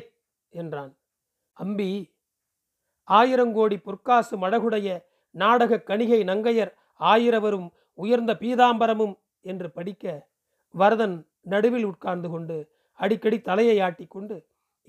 என்றான். 0.52 0.92
அம்பி 1.56 1.90
ஆயிரங்கோடி 3.08 3.76
பொற்காசு 3.84 4.34
மடகுடைய 4.44 4.88
நாடக 5.34 5.78
கணிகை 5.90 6.18
நங்கையர் 6.30 6.72
ஆயிரவரும் 7.10 7.68
உயர்ந்த 7.98 8.32
பீதாம்பரமும் 8.40 9.12
என்று 9.50 9.68
படிக்க 9.76 10.14
வரதன் 10.74 11.14
நடுவில் 11.52 11.86
உட்கார்ந்து 11.90 12.28
கொண்டு 12.32 12.56
அடிக்கடி 13.00 13.38
தலையை 13.48 13.76
ஆட்டிக்கொண்டு 13.88 14.36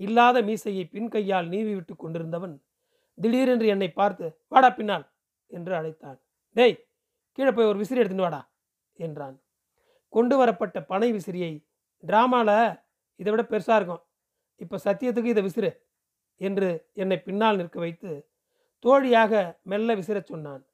இல்லாத 0.00 0.42
மீசையை 0.48 0.84
பின் 0.94 1.08
கையால் 1.14 1.48
நீவி 1.54 1.72
விட்டு 1.74 1.94
கொண்டிருந்தவன் 1.96 2.56
திடீரென்று 3.18 3.68
என்னை 3.74 3.90
பார்த்து 4.00 4.26
வாடா 4.52 4.70
பின்னால் 4.70 5.06
என்று 5.50 5.72
அழைத்தான். 5.78 6.18
டேய் 6.56 6.76
கீழே 7.38 7.52
போய் 7.52 7.70
ஒரு 7.70 7.78
விசிறி 7.82 8.00
எடுத்துட்டு 8.02 8.26
வாடா 8.26 8.42
என்றான். 8.98 9.38
கொண்டு 10.12 10.34
வரப்பட்ட 10.36 10.78
பனை 10.92 11.08
விசிறியை 11.16 11.52
டிராமாவில் 12.02 12.54
இதை 13.20 13.30
விட 13.32 13.42
பெருசாக 13.44 13.78
இருக்கும். 13.80 14.02
இப்போ 14.60 14.78
சத்தியத்துக்கு 14.84 15.24
இதை 15.24 15.44
விசிறு 15.44 15.70
என்று 16.36 16.90
என்னை 16.92 17.18
பின்னால் 17.20 17.56
நிற்க 17.56 17.78
வைத்து 17.78 18.28
தோழியாக 18.78 19.60
மெல்ல 19.62 19.94
விசிறச் 19.94 20.26
சொன்னான். 20.26 20.66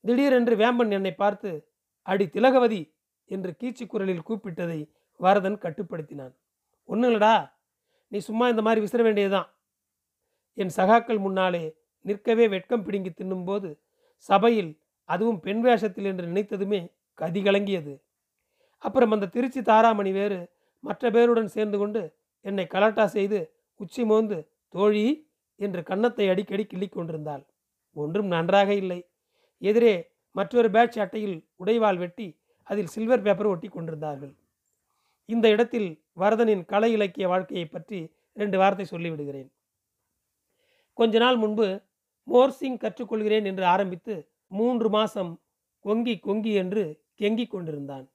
திடீரென்று 0.00 0.56
வேம்பன் 0.56 0.90
என்னை 0.90 1.14
பார்த்து 1.14 1.72
அடி 2.02 2.26
திலகவதி 2.28 2.94
என்று 3.24 3.56
கீச்சு 3.60 3.86
குரலில் 3.86 4.26
கூப்பிட்டதை 4.28 4.90
வரதன் 5.16 5.58
கட்டுப்படுத்தினான். 5.58 6.34
ஒன்றும் 6.84 7.48
நீ 8.08 8.18
சும்மா 8.18 8.48
இந்த 8.48 8.62
மாதிரி 8.62 8.86
விசிற 8.86 9.02
வேண்டியதுதான். 9.02 9.48
என் 10.54 10.72
சகாக்கள் 10.76 11.18
முன்னாலே 11.18 11.76
நிற்கவே 12.00 12.48
வெட்கம் 12.48 12.82
பிடுங்கி 12.82 13.10
தின்னும்போது 13.10 13.80
சபையில் 14.16 14.80
அதுவும் 15.04 15.40
பெண் 15.40 15.62
வேஷத்தில் 15.64 16.04
என்று 16.04 16.26
நினைத்ததுமே 16.26 16.92
கதி 17.14 17.42
கலங்கியது. 17.42 18.00
அப்புறம் 18.78 19.10
அந்த 19.10 19.26
திருச்சி 19.26 19.62
தாராமணி 19.62 20.12
வேறு 20.12 20.52
மற்ற 20.80 21.10
பேருடன் 21.10 21.44
சேர்ந்து 21.44 21.78
கொண்டு 21.78 22.02
என்னை 22.40 22.66
கலாட்டா 22.66 23.04
செய்து 23.04 23.38
உச்சி 23.76 24.04
மோந்து 24.04 24.38
தோழி 24.68 25.04
என்று 25.56 25.82
கன்னத்தை 25.82 26.26
அடிக்கடி 26.28 26.64
கிள்ளிக் 26.64 26.96
கொண்டிருந்தாள். 26.96 27.42
ஒன்றும் 27.96 28.26
நன்றாக 28.26 28.70
இல்லை. 28.74 29.00
எதிரே 29.58 29.94
மற்றொரு 30.32 30.68
பேட்ச் 30.70 30.98
அட்டையில் 30.98 31.38
உடைவால் 31.60 31.98
வெட்டி 31.98 32.28
அதில் 32.62 32.86
சில்வர் 32.86 33.22
பேப்பர் 33.22 33.46
ஒட்டி 33.46 33.68
கொண்டிருந்தார்கள். 33.68 34.32
இந்த 35.26 35.46
இடத்தில் 35.48 35.88
வரதனின் 36.12 36.64
கலை 36.64 36.90
இலக்கிய 36.92 37.28
வாழ்க்கையை 37.28 37.66
பற்றி 37.66 37.98
ரெண்டு 38.32 38.56
வார்த்தை 38.58 38.86
சொல்லிவிடுகிறேன். 38.90 39.50
கொஞ்ச 40.98 41.18
நாள் 41.18 41.36
முன்பு 41.36 41.66
மோர்சிங் 42.28 42.80
கற்றுக்கொள்கிறேன் 42.84 43.44
என்று 43.44 43.64
ஆரம்பித்து 43.64 44.14
மூன்று 44.46 44.88
மாசம் 44.88 45.32
கொங்கி 45.84 46.14
கொங்கி 46.18 46.52
என்று 46.62 46.84
கெங்கிக் 47.20 47.50
கொண்டிருந்தான். 47.50 48.06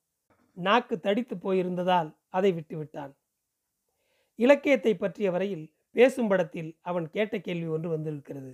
நாக்கு 0.58 0.96
தடித்து 1.00 1.36
போயிருந்ததால் 1.36 2.10
அதை 2.30 2.52
விட்டுவிட்டான். 2.54 3.14
இலக்கியத்தை 4.40 4.94
பற்றிய 4.96 5.28
வரையில் 5.32 5.66
பேசும் 5.96 6.28
படத்தில் 6.28 6.72
அவன் 6.82 7.06
கேட்ட 7.10 7.36
கேள்வி 7.38 7.68
ஒன்று 7.68 7.90
வந்திருக்கிறது. 7.90 8.52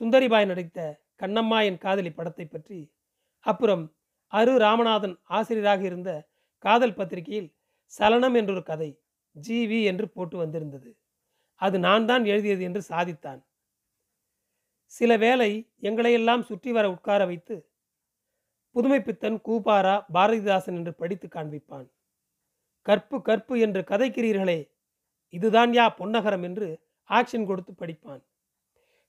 சுந்தரிபாய் 0.00 0.46
நடித்த 0.46 0.78
கண்ணம்மா 1.22 1.58
என் 1.64 1.78
காதலி 1.78 2.10
படத்தை 2.10 2.46
பற்றி. 2.46 2.78
அப்புறம் 3.46 3.84
அரு 4.32 4.54
ராமநாதன் 4.58 5.14
ஆசிரியராக 5.28 5.82
இருந்த 5.82 6.10
காதல் 6.64 6.94
பத்திரிகையில் 6.94 7.50
சலனம் 7.92 8.34
என்றொரு 8.34 8.62
கதை 8.62 8.90
ஜிவி 9.36 9.80
என்று 9.82 10.06
போட்டு 10.08 10.36
வந்திருந்தது. 10.36 10.90
அது 11.60 11.76
நான் 11.78 12.06
தான் 12.06 12.24
எழுதியது 12.24 12.62
என்று 12.62 12.80
சாதித்தான். 12.90 13.40
சில 14.92 15.10
வேளை 15.16 15.50
எங்களையெல்லாம் 15.82 16.42
சுற்றி 16.42 16.70
வர 16.72 16.86
உட்கார 16.90 17.22
வைத்து 17.26 17.56
புதுமைப்பித்தன் 18.76 19.38
கூபாரா 19.46 19.94
பாரதிதாசன் 20.14 20.76
என்று 20.76 20.92
படித்து 20.94 21.26
காண்பிப்பான். 21.28 21.86
கற்பு 22.86 23.16
கற்பு 23.22 23.54
என்று 23.58 23.80
கதைக்கிறீர்களே 23.82 24.58
இதுதான் 25.28 25.70
யா 25.70 25.88
பொன்னகரம் 25.98 26.42
என்று 26.42 26.78
ஆக்ஷன் 27.08 27.46
கொடுத்து 27.46 27.72
படிப்பான். 27.72 28.22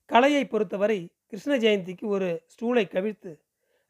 கலையை 0.05 0.47
பொறுத்தவரை 0.47 1.13
கிருஷ்ண 1.25 1.57
ஜெயந்திக்கு 1.57 2.05
ஒரு 2.05 2.43
ஸ்டூலை 2.45 2.85
கவிழ்த்து 2.87 3.39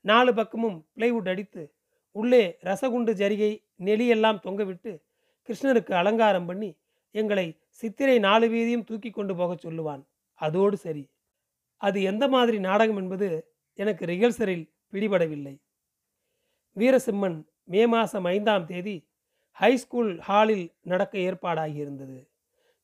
நாலு 0.02 0.34
பக்கமும் 0.34 0.88
பிளைவுட் 0.96 1.30
அடித்து 1.30 1.74
உள்ளே 2.12 2.58
ரசகுண்டு 2.64 3.14
ஜரிகை 3.14 3.64
நெளியெல்லாம் 3.86 4.40
தொங்கவிட்டு 4.44 5.02
கிருஷ்ணருக்கு 5.48 5.92
அலங்காரம் 5.92 6.46
பண்ணி 6.46 6.78
எங்களை 7.12 7.58
சித்திரை 7.70 8.20
நாலு 8.20 8.48
வீதியும் 8.48 8.84
தூக்கி 8.84 9.10
கொண்டு 9.10 9.36
போகச் 9.36 9.66
சொல்லுவான். 9.66 10.06
அதோடு 10.34 10.78
சரி. 10.78 11.10
அது 11.78 12.04
எந்த 12.04 12.28
மாதிரி 12.28 12.60
நாடகம் 12.60 12.98
என்பது 12.98 13.54
எனக்கு 13.74 14.06
ரிகல்சரில் 14.06 14.70
பிடிபடவில்லை. 14.92 15.62
வீரசிம்மன் 16.76 17.46
மே 17.64 17.88
மாதம் 17.88 18.24
ஐந்தாம் 18.24 18.66
தேதி 18.66 19.09
ஹைஸ்கூல் 19.62 20.20
ஹாலில் 20.20 20.74
நடக்க 20.82 21.18
ஏற்பாடாகியிருந்தது 21.18 22.28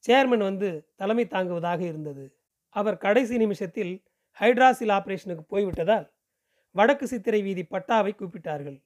சேர்மன் 0.07 0.37
வந்து 0.37 0.87
தலைமை 0.95 1.25
தாங்குவதாக 1.25 1.81
இருந்தது. 1.81 2.37
அவர் 2.69 2.97
கடைசி 2.97 3.37
நிமிஷத்தில் 3.37 4.03
ஹைட்ராசில் 4.39 4.91
ஆபரேஷனுக்கு 4.97 5.43
போய்விட்டதால் 5.47 6.13
வடக்கு 6.71 7.07
சித்திரை 7.07 7.41
வீதி 7.41 7.63
பட்டாவை 7.63 8.11
கூப்பிட்டார்கள். 8.15 8.81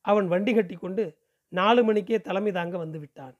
அவன் 0.00 0.28
வண்டி 0.28 0.54
கட்டி 0.54 0.74
கொண்டு 0.74 1.18
நாலு 1.48 1.84
மணிக்கே 1.84 2.20
தலைமை 2.20 2.52
தாங்க 2.52 2.76
வந்து 2.78 2.98
விட்டான். 2.98 3.36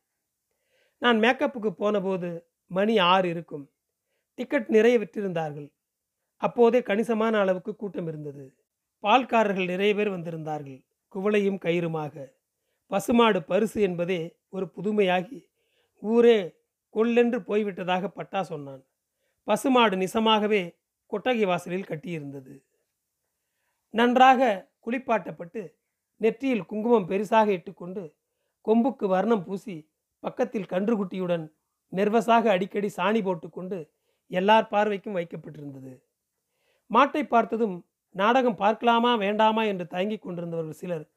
நான் 0.99 1.19
மேக்கப்புக்கு 1.21 1.71
போனபோது 1.71 2.47
மணி 2.67 2.99
ஆறு 2.99 3.29
இருக்கும். 3.29 3.71
டிக்கெட் 4.35 4.69
நிறைய 4.69 4.99
விற்றிருந்தார்கள். 4.99 5.69
அப்போதே 6.37 6.83
கணிசமான 6.83 7.39
அளவுக்கு 7.39 7.77
கூட்டம் 7.77 8.07
இருந்தது. 8.07 8.57
பால்காரர்கள் 9.03 9.67
நிறைய 9.67 9.95
பேர் 9.95 10.11
வந்திருந்தார்கள். 10.11 10.85
குவளையும் 11.15 11.63
கயிறுமாக. 11.65 12.38
பசுமாடு 12.91 13.43
பரிசு 13.43 13.83
என்பதே 13.83 14.39
ஒரு 14.49 14.73
புதுமையாகி 14.77 15.49
ஊரே 15.99 16.57
கொல்லென்று 16.95 17.39
போய்விட்டதாக 17.41 18.09
பட்டா 18.09 18.43
சொன்னான். 18.43 18.87
பசுமாடு 19.45 19.97
நிசமாகவே 19.97 20.77
கொட்டகை 21.07 21.45
வாசலில் 21.45 21.89
கட்டியிருந்தது. 21.89 22.65
நன்றாக 23.91 24.71
குளிப்பாட்டப்பட்டு 24.87 25.75
நெற்றியில் 26.17 26.67
குங்குமம் 26.67 27.09
பெருசாக 27.09 27.49
இட்டுக்கொண்டு 27.49 28.15
கொம்புக்கு 28.65 29.07
வர்ணம் 29.07 29.45
பூசி 29.45 29.91
பக்கத்தில் 30.21 30.71
கன்றுக்குட்டியுடன் 30.71 31.53
நெர்வஸாக 31.93 32.45
அடிக்கடி 32.49 32.91
சாணி 32.97 33.23
போட்டுக்கொண்டு 33.23 33.79
எல்லார் 34.27 34.69
பார்வைக்கும் 34.71 35.17
வைக்கப்பட்டிருந்தது. 35.17 35.93
மாட்டை 36.91 37.23
பார்த்ததும் 37.29 37.87
நாடகம் 38.11 38.57
பார்க்கலாமா 38.57 39.15
வேண்டாமா? 39.15 39.63
என்று 39.65 39.87
தயங்கிக் 39.87 40.23
கொண்டிருந்தவர்கள் 40.23 40.71
சிலர் 40.71 41.11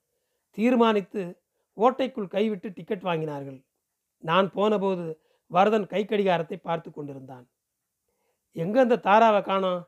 தீர்மானித்து 0.49 1.40
கோட்டைக்குள் 1.81 2.33
கைவிட்டு 2.35 2.69
டிக்கெட் 2.77 3.07
வாங்கினார்கள். 3.09 3.59
நான் 4.23 4.47
போனபோது 4.57 5.05
வரதன் 5.51 5.91
கை 5.93 6.01
கடிகாரத்தை 6.05 6.57
பார்த்து 6.57 6.89
கொண்டிருந்தான். 6.91 7.45
எங்க 8.55 8.77
அந்த 8.85 9.01
தாராவை 9.07 9.41
காணோம்? 9.41 9.81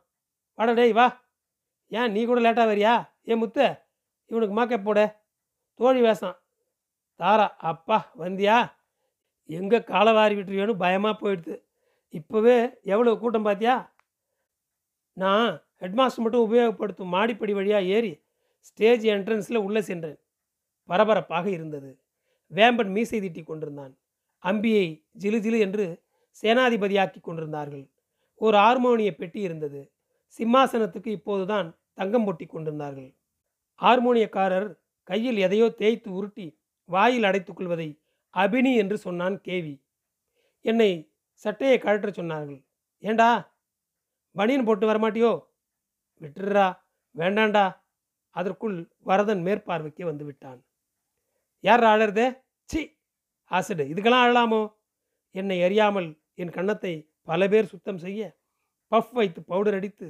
வாடா 0.58 0.74
டேய் 0.80 0.94
வா. 1.00 1.08
ஏன் 1.92 2.14
நீ 2.16 2.22
கூட 2.26 2.40
லேட்டாக 2.46 2.68
வரியா? 2.72 2.94
ஏன் 3.32 3.42
முத்து 3.42 3.66
இவனுக்கு 4.32 4.56
மேக்கப் 4.60 4.86
போட? 4.86 5.00
தோழி 5.80 6.02
வேஷம். 6.02 6.38
தாரா 7.20 7.48
அப்பா 7.72 7.98
வந்தியா? 8.24 8.58
எங்கே 9.60 9.80
காலை 9.92 10.12
வாரி 10.14 10.36
விட்டுருவேன்னு 10.38 10.82
பயமாக 10.84 11.16
போயிடுது. 11.22 11.56
இப்போவே 12.14 12.56
எவ்வளோ 12.94 13.14
கூட்டம் 13.22 13.48
பார்த்தியா 13.48 13.76
நான் 15.18 15.50
ஹெட்மாஸ்டர் 15.84 16.24
மட்டும் 16.26 16.46
உபயோகப்படுத்தும் 16.48 17.14
மாடிப்படி 17.16 17.54
வழியாக 17.54 17.90
ஏறி 17.96 18.12
ஸ்டேஜ் 18.68 19.06
என்ட்ரன்ஸில் 19.16 19.64
உள்ளே 19.68 19.82
சென்றேன். 19.90 20.20
பரபரப்பாக 20.86 21.50
இருந்தது. 21.50 22.00
வேம்பன் 22.52 22.90
மீசை 22.90 23.20
தீட்டி 23.20 23.44
கொண்டிருந்தான். 23.44 23.98
அம்பியை 24.44 25.06
ஜிலு 25.20 25.40
ஜிலு 25.40 25.60
என்று 25.60 26.04
சேனாதிபதியாக்கி 26.42 27.22
கொண்டிருந்தார்கள். 27.22 27.92
ஒரு 28.36 28.58
ஹார்மோனிய 28.58 29.16
பெட்டி 29.16 29.42
இருந்தது. 29.42 29.92
சிம்மாசனத்துக்கு 30.38 31.08
இப்போதுதான் 31.08 31.80
தங்கம் 31.94 32.28
பொட்டி 32.28 32.48
கொண்டிருந்தார்கள். 32.48 33.16
ஹார்மோனியக்காரர் 33.82 34.80
கையில் 35.04 35.38
எதையோ 35.38 35.70
தேய்த்து 35.70 36.14
உருட்டி 36.14 36.60
வாயில் 36.86 37.24
அடைத்துக் 37.24 37.56
கொள்வதை 37.56 38.02
அபினி 38.34 38.76
என்று 38.76 38.98
சொன்னான் 38.98 39.42
கேவி. 39.42 39.82
என்னை 40.62 41.14
சட்டையை 41.34 41.78
கழற்ற 41.78 42.10
சொன்னார்கள். 42.10 42.66
ஏண்டா? 43.00 43.56
பனியன் 44.32 44.64
போட்டு 44.64 44.88
வரமாட்டியோ? 44.88 45.44
விட்டுறா 46.22 46.80
வேண்டாண்டா. 47.16 47.82
அதற்குள் 48.30 48.92
வரதன் 49.00 49.42
மேற்பார்வைக்கு 49.42 50.06
வந்து 50.06 50.26
விட்டான். 50.26 50.66
யார் 51.64 51.84
அழறதே 51.92 52.28
சி 52.70 52.82
ஆசிடு. 53.52 53.84
இதுக்கெல்லாம் 53.92 54.26
அழலாமோ 54.26 54.62
என்னை 55.36 55.58
அறியாமல் 55.68 56.10
என் 56.42 56.56
கன்னத்தை 56.58 56.94
பல 57.30 57.48
பேர் 57.52 57.72
சுத்தம் 57.74 58.02
செய்ய 58.06 58.22
பஃப் 58.92 59.14
வைத்து 59.20 59.40
பவுடர் 59.52 59.78
அடித்து 59.78 60.08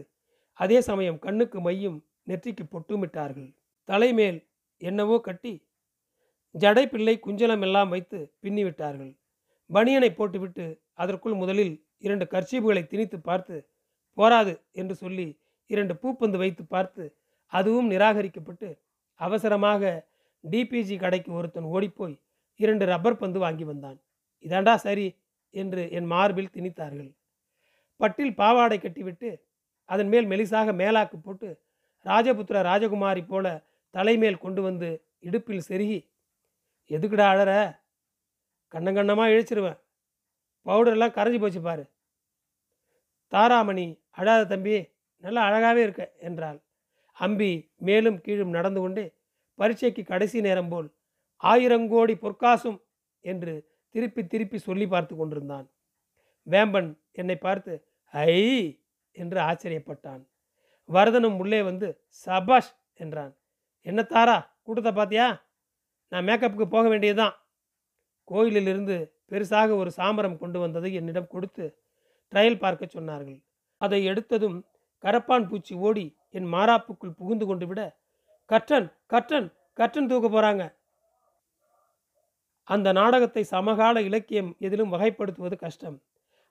அதே 0.60 0.78
சமயம் 0.88 1.20
கண்ணுக்கு 1.26 1.60
மையும் 1.66 1.98
நெற்றிக்கு 2.30 2.64
பொட்டுமிட்டார்கள். 2.74 3.50
தலைமேல் 3.90 4.40
என்னவோ 4.82 5.16
கட்டி 5.28 5.54
ஜடை 6.56 6.84
பிள்ளை 6.86 7.16
குஞ்சலம் 7.18 7.64
எல்லாம் 7.68 7.92
வைத்து 7.94 8.20
பின்னி 8.44 8.64
விட்டார்கள் 8.66 9.12
பனியனை 9.70 10.10
போட்டுவிட்டு 10.14 10.66
அதற்குள் 11.02 11.36
முதலில் 11.42 11.74
இரண்டு 11.98 12.26
கர்ச்சீப்புகளை 12.34 12.84
திணித்து 12.86 13.18
பார்த்து 13.20 13.56
போராது 14.18 14.54
என்று 14.72 14.96
சொல்லி 14.96 15.28
இரண்டு 15.70 15.94
பூப்பந்து 16.02 16.38
வைத்து 16.38 16.64
பார்த்து 16.66 17.04
அதுவும் 17.54 17.88
நிராகரிக்கப்பட்டு 17.92 18.70
அவசரமாக 19.20 19.92
டிபிஜி 20.44 20.96
கடைக்கு 21.00 21.32
ஒருத்தன் 21.34 21.72
ஓடிப்போய் 21.76 22.16
இரண்டு 22.60 22.86
ரப்பர் 22.86 23.22
பந்து 23.22 23.40
வாங்கி 23.40 23.64
வந்தான். 23.64 23.98
இதாண்டா 24.46 24.76
சரி 24.76 25.08
என்று 25.54 25.92
என் 25.92 26.06
மார்பில் 26.06 26.54
திணித்தார்கள். 26.54 27.12
பட்டில் 28.00 28.34
பாவாடை 28.36 28.78
கட்டிவிட்டு 28.80 29.30
அதன் 29.90 30.08
மேல் 30.08 30.28
மெலிசாக 30.32 30.74
மேலாக்கு 30.82 31.18
போட்டு 31.18 31.48
ராஜபுத்திர 32.06 32.62
ராஜகுமாரி 32.70 33.24
போல 33.28 33.48
தலைமேல் 33.94 34.44
கொண்டு 34.46 34.62
வந்து 34.62 34.90
இடுப்பில் 35.20 35.66
செருகி 35.68 36.00
எதுக்குடா 36.90 37.26
அழற? 37.34 37.52
கண்ணங்கண்ணமாக 38.74 39.34
இழிச்சிருவேன் 39.34 39.80
பவுடர்லாம் 40.66 41.16
கரைஞ்சி 41.18 41.40
போச்சு 41.40 41.62
பாரு. 41.62 41.84
தாராமணி 43.32 43.86
அழாத 44.12 44.42
தம்பி 44.46 44.74
நல்லா 45.24 45.42
அழகாகவே 45.50 45.82
இருக்க 45.86 46.04
என்றாள். 46.20 46.60
அம்பி 47.18 47.52
மேலும் 47.78 48.18
கீழும் 48.22 48.56
நடந்து 48.58 48.80
கொண்டு 48.82 49.04
பரீட்சைக்கு 49.60 50.04
கடைசி 50.12 50.38
நேரம் 50.48 50.72
போல் 50.72 50.88
ஆயிரங்கோடி 51.44 52.16
பொற்காசும் 52.24 52.80
என்று 53.24 53.54
திருப்பி 53.96 54.22
திருப்பி 54.26 54.58
சொல்லி 54.68 54.86
பார்த்து 54.88 55.14
கொண்டிருந்தான். 55.16 55.66
வேம்பன் 56.48 56.90
என்னை 57.22 57.38
பார்த்து 57.38 57.74
ஐ 58.14 58.36
என்று 59.16 59.40
ஆச்சரியப்பட்டான். 59.50 60.22
வரதனும் 60.90 61.38
உள்ளே 61.42 61.60
வந்து 61.70 61.88
சபாஷ் 62.26 62.72
என்றான். 63.04 63.34
என்ன 63.86 64.02
தாரா 64.14 64.38
கூட்டத்தை 64.66 64.92
பார்த்தியா? 65.00 65.28
நான் 66.12 66.28
மேக்கப்புக்கு 66.30 66.68
போக 66.76 66.86
வேண்டியதுதான். 66.94 67.36
கோயிலிலிருந்து 68.28 68.96
பெருசாக 69.32 69.70
ஒரு 69.82 69.92
சாமரம் 69.98 70.40
கொண்டு 70.42 70.58
வந்ததை 70.60 70.90
என்னிடம் 71.00 71.32
கொடுத்து 71.34 71.66
ட்ரையல் 72.34 72.62
பார்க்க 72.64 72.96
சொன்னார்கள். 72.98 73.40
அதை 73.82 74.00
எடுத்ததும் 74.12 74.58
கரப்பான் 75.04 75.48
பூச்சி 75.50 75.74
ஓடி 75.88 76.06
என் 76.38 76.48
மாராப்புக்குள் 76.54 77.18
புகுந்து 77.20 77.46
கொண்டு 77.46 77.66
விட 77.70 77.82
கற்றன் 78.50 78.88
கற்றன் 79.12 79.48
கற்றன் 79.80 80.10
தூக்க 80.12 80.28
போறாங்க. 80.30 80.64
அந்த 82.68 82.88
நாடகத்தை 82.98 83.44
சமகால 83.54 84.02
இலக்கியம் 84.08 84.50
எதிலும் 84.66 84.94
வகைப்படுத்துவது 84.94 85.56
கஷ்டம். 85.64 85.98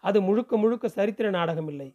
அது 0.04 0.18
முழுக்க 0.28 0.56
முழுக்க 0.62 0.86
சரித்திர 0.88 1.26
நாடகம் 1.38 1.68
இல்லை 1.72 1.88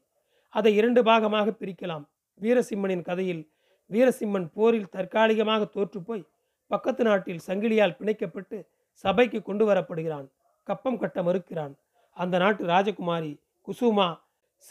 அதை 0.54 0.72
இரண்டு 0.80 1.02
பாகமாக 1.10 1.48
பிரிக்கலாம். 1.62 2.06
வீரசிம்மனின் 2.44 3.06
கதையில் 3.10 3.44
வீரசிம்மன் 3.90 4.48
போரில் 4.56 4.92
தற்காலிகமாக 4.96 5.68
தோற்றுப்போய் 5.76 6.24
பக்கத்து 6.72 7.04
நாட்டில் 7.04 7.44
சங்கிலியால் 7.48 7.98
பிணைக்கப்பட்டு 8.00 8.58
சபைக்கு 9.04 9.40
கொண்டு 9.50 9.64
வரப்படுகிறான். 9.70 10.28
கப்பம் 10.68 11.00
கட்ட 11.02 11.18
மறுக்கிறான். 11.28 11.74
அந்த 12.18 12.36
நாட்டு 12.44 12.64
ராஜகுமாரி 12.74 13.32
குசுமா 13.68 14.08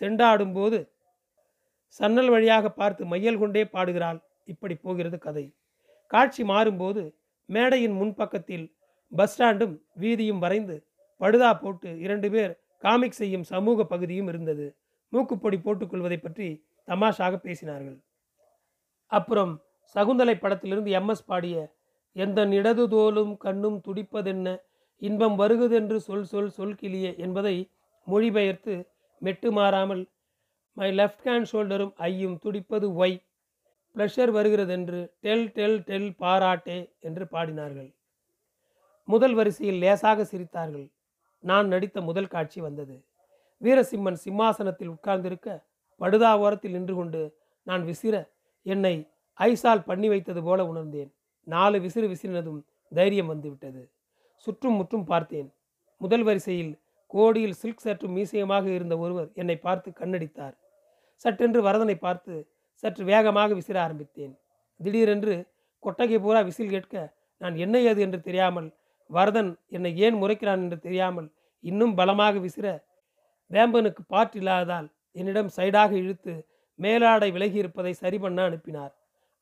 செண்டாடும்போது 0.01 0.79
சன்னல் 2.01 2.31
வழியாக 2.35 2.71
பார்த்து 2.81 3.03
மையல் 3.13 3.41
கொண்டே 3.43 3.63
பாடுகிறாள். 3.75 4.19
இப்படி 4.47 4.75
போகிறது 4.75 5.19
கதை. 5.19 5.47
காட்சி 6.11 6.43
மாறும்போது 6.45 7.03
மேடையின் 7.49 7.97
முன்பக்கத்தில் 8.01 8.67
பஸ் 9.13 9.33
ஸ்டாண்டும் 9.33 9.75
வீதியும் 10.01 10.43
வரைந்து 10.45 10.77
படுதா 11.21 11.51
போட்டு 11.61 11.91
இரண்டு 11.99 12.29
பேர் 12.31 12.53
காமிக் 12.85 13.19
செய்யும் 13.21 13.47
சமூக 13.53 13.85
பகுதியும் 13.85 14.29
இருந்தது. 14.29 14.67
மூக்குப்பொடி 15.13 15.59
போட்டுக்கொள்வதை 15.59 16.19
பற்றி 16.23 16.49
தமாஷாக 16.89 17.35
பேசினார்கள். 17.45 17.99
அப்புறம் 19.13 19.53
சகுந்தலை 19.95 20.35
படத்திலிருந்து 20.39 20.91
எம்எஸ் 20.91 21.27
பாடிய 21.27 21.57
எந்த 22.17 22.41
இடது 22.59 22.85
தோலும் 22.89 23.33
கண்ணும் 23.37 23.79
துடிப்பதென்ன? 23.87 24.49
இன்பம் 25.03 25.37
வருகுதென்று 25.39 25.97
சொல் 25.97 26.25
சொல் 26.25 26.51
சொல் 26.51 26.77
கிளியே 26.81 27.11
என்பதை 27.17 27.57
மொழிபெயர்த்து 28.07 28.75
மெட்டு 29.23 29.49
மாறாமல் 29.53 30.03
மை 30.77 30.89
லெஃப்ட் 30.93 31.25
ஹேண்ட் 31.25 31.49
ஷோல்டரும் 31.53 31.93
ஐயும் 32.09 32.37
துடிப்பது 32.45 32.87
ஒய் 33.03 33.17
ப்ளஷர் 33.97 34.31
வருகிறதென்று 34.31 34.99
டெல் 35.21 35.53
டெல் 35.53 35.79
டெல் 35.83 36.11
பாராட்டே 36.21 36.79
என்று 37.01 37.25
பாடினார்கள். 37.33 37.91
முதல் 39.05 39.35
வரிசையில் 39.35 39.79
லேசாக 39.79 40.27
சிரித்தார்கள். 40.31 40.87
நான் 41.45 41.69
நடித்த 41.69 42.01
முதல் 42.01 42.33
காட்சி 42.35 42.61
வந்தது. 42.61 42.97
வீரசிம்மன் 43.63 44.19
சிம்மாசனத்தில் 44.25 44.89
உட்கார்ந்திருக்க 44.89 45.67
படுதா 46.01 46.39
ஓரத்தில் 46.39 46.73
நின்று 46.73 46.95
கொண்டு 46.95 47.21
நான் 47.63 47.85
விசிற 47.85 48.15
என்னை 48.63 48.95
ஐசால் 49.39 49.85
பண்ணி 49.85 50.09
வைத்தது 50.09 50.43
போல 50.43 50.67
உணர்ந்தேன். 50.67 51.11
நாலு 51.43 51.79
விசிறு 51.79 52.07
விசிறினதும் 52.13 52.61
தைரியம் 52.93 53.27
வந்துவிட்டது. 53.27 53.83
சுற்றும் 54.47 54.75
முற்றும் 54.75 55.05
பார்த்தேன். 55.05 55.49
முதல் 56.01 56.23
வரிசையில் 56.23 56.73
கோடியில் 57.07 57.59
சில்க் 57.63 57.85
சற்றும் 57.87 58.13
மீசையமாக 58.13 58.67
இருந்த 58.67 58.99
ஒருவர் 58.99 59.31
என்னை 59.35 59.57
பார்த்து 59.57 59.91
கண்ணடித்தார். 59.91 60.57
சட்டென்று 61.25 61.61
வரதனை 61.63 61.97
பார்த்து 62.07 62.35
சற்று 62.83 63.03
வேகமாக 63.13 63.51
விசிற 63.59 63.77
ஆரம்பித்தேன். 63.85 64.35
திடீரென்று 64.81 65.35
கொட்டகை 65.83 66.19
பூரா 66.25 66.41
விசில் 66.49 66.73
கேட்க 66.75 66.95
நான் 67.41 67.57
என்ன 67.65 67.77
ஏது 67.91 68.01
என்று 68.07 68.19
தெரியாமல் 68.29 68.69
வரதன் 69.11 69.51
என்னை 69.77 69.91
ஏன் 70.07 70.17
முறைக்கிறான் 70.23 70.63
என்று 70.65 70.79
தெரியாமல் 70.87 71.29
இன்னும் 71.65 71.95
பலமாக 71.95 72.39
விசிற 72.47 72.67
வேம்பனுக்கு 73.51 74.03
பாட்டு 74.13 74.37
இல்லாததால் 74.41 74.89
என்னிடம் 75.17 75.51
சைடாக 75.57 75.93
இழுத்து 76.03 76.35
மேலாடை 76.79 77.29
விலகி 77.37 77.59
இருப்பதை 77.63 77.93
சரி 78.01 78.19
பண்ண 78.19 78.39
அனுப்பினார். 78.49 78.93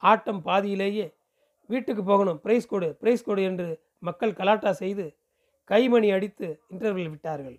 ஆட்டம் 0.03 0.41
பாதியிலேயே 0.49 1.07
வீட்டுக்கு 1.71 2.03
போகணும் 2.11 2.41
பிரைஸ் 2.45 2.71
கொடு 2.73 2.89
பிரைஸ் 3.01 3.27
கொடு 3.29 3.43
என்று 3.51 3.67
மக்கள் 3.99 4.39
கலாட்டா 4.41 4.71
செய்து 4.83 5.07
கைமணி 5.71 6.09
அடித்து 6.17 6.49
இன்டர்வல் 6.73 7.11
விட்டார்கள். 7.13 7.57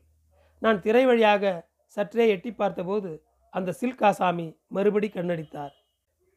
நான் 0.62 0.82
திரை 0.86 1.04
வழியாக 1.06 1.54
சற்றே 1.98 2.26
எட்டி 2.36 2.52
பார்த்தபோது 2.52 3.10
அந்த 3.56 3.74
சில்காசாமி 3.82 4.48
மறுபடி 4.68 5.08
கண்ணடித்தார். 5.08 5.74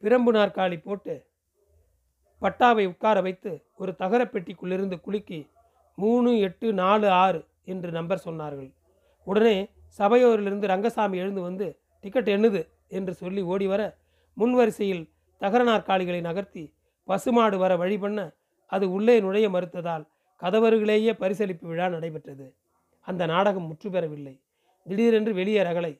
பிரம்பு 0.03 0.31
நாற்காலி 0.37 0.77
போட்டு 0.81 1.15
பட்டாவை 2.41 2.85
உட்கார 2.85 3.21
வைத்து 3.21 3.51
ஒரு 3.75 3.91
தகர 3.95 4.21
பெட்டிக்குள்ளிருந்து 4.23 4.97
குலுக்கி 5.05 5.39
மூணு 5.97 6.31
எட்டு 6.39 6.67
நாலு 6.73 7.07
ஆறு 7.23 7.41
என்று 7.65 7.91
நம்பர் 7.91 8.25
சொன்னார்கள். 8.25 8.69
உடனே 9.27 9.55
சபையோரிலிருந்து 9.99 10.67
ரங்கசாமி 10.67 11.17
எழுந்து 11.17 11.41
வந்து 11.41 11.67
டிக்கெட் 12.03 12.29
எண்ணுது 12.35 12.61
என்று 12.87 13.13
சொல்லி 13.13 13.41
ஓடி 13.41 13.67
வர 13.67 13.81
முன்வரிசையில் 14.37 15.03
தகர 15.37 15.63
நாற்காலிகளை 15.63 16.21
நகர்த்தி 16.21 16.63
பசுமாடு 17.07 17.57
வர 17.57 17.73
வழி 17.77 17.97
பண்ண 17.97 18.19
அது 18.65 18.85
உள்ளே 18.91 19.15
நுழைய 19.19 19.47
மறுத்ததால் 19.49 20.05
கதவருகிலேயே 20.41 21.13
பரிசளிப்பு 21.21 21.65
விழா 21.71 21.87
நடைபெற்றது. 21.87 22.45
அந்த 23.07 23.23
நாடகம் 23.25 23.67
முற்று 23.67 23.89
பெறவில்லை 23.91 24.35
திடீரென்று 24.87 25.33
வெளியே 25.33 25.61
ரகலை 25.61 25.93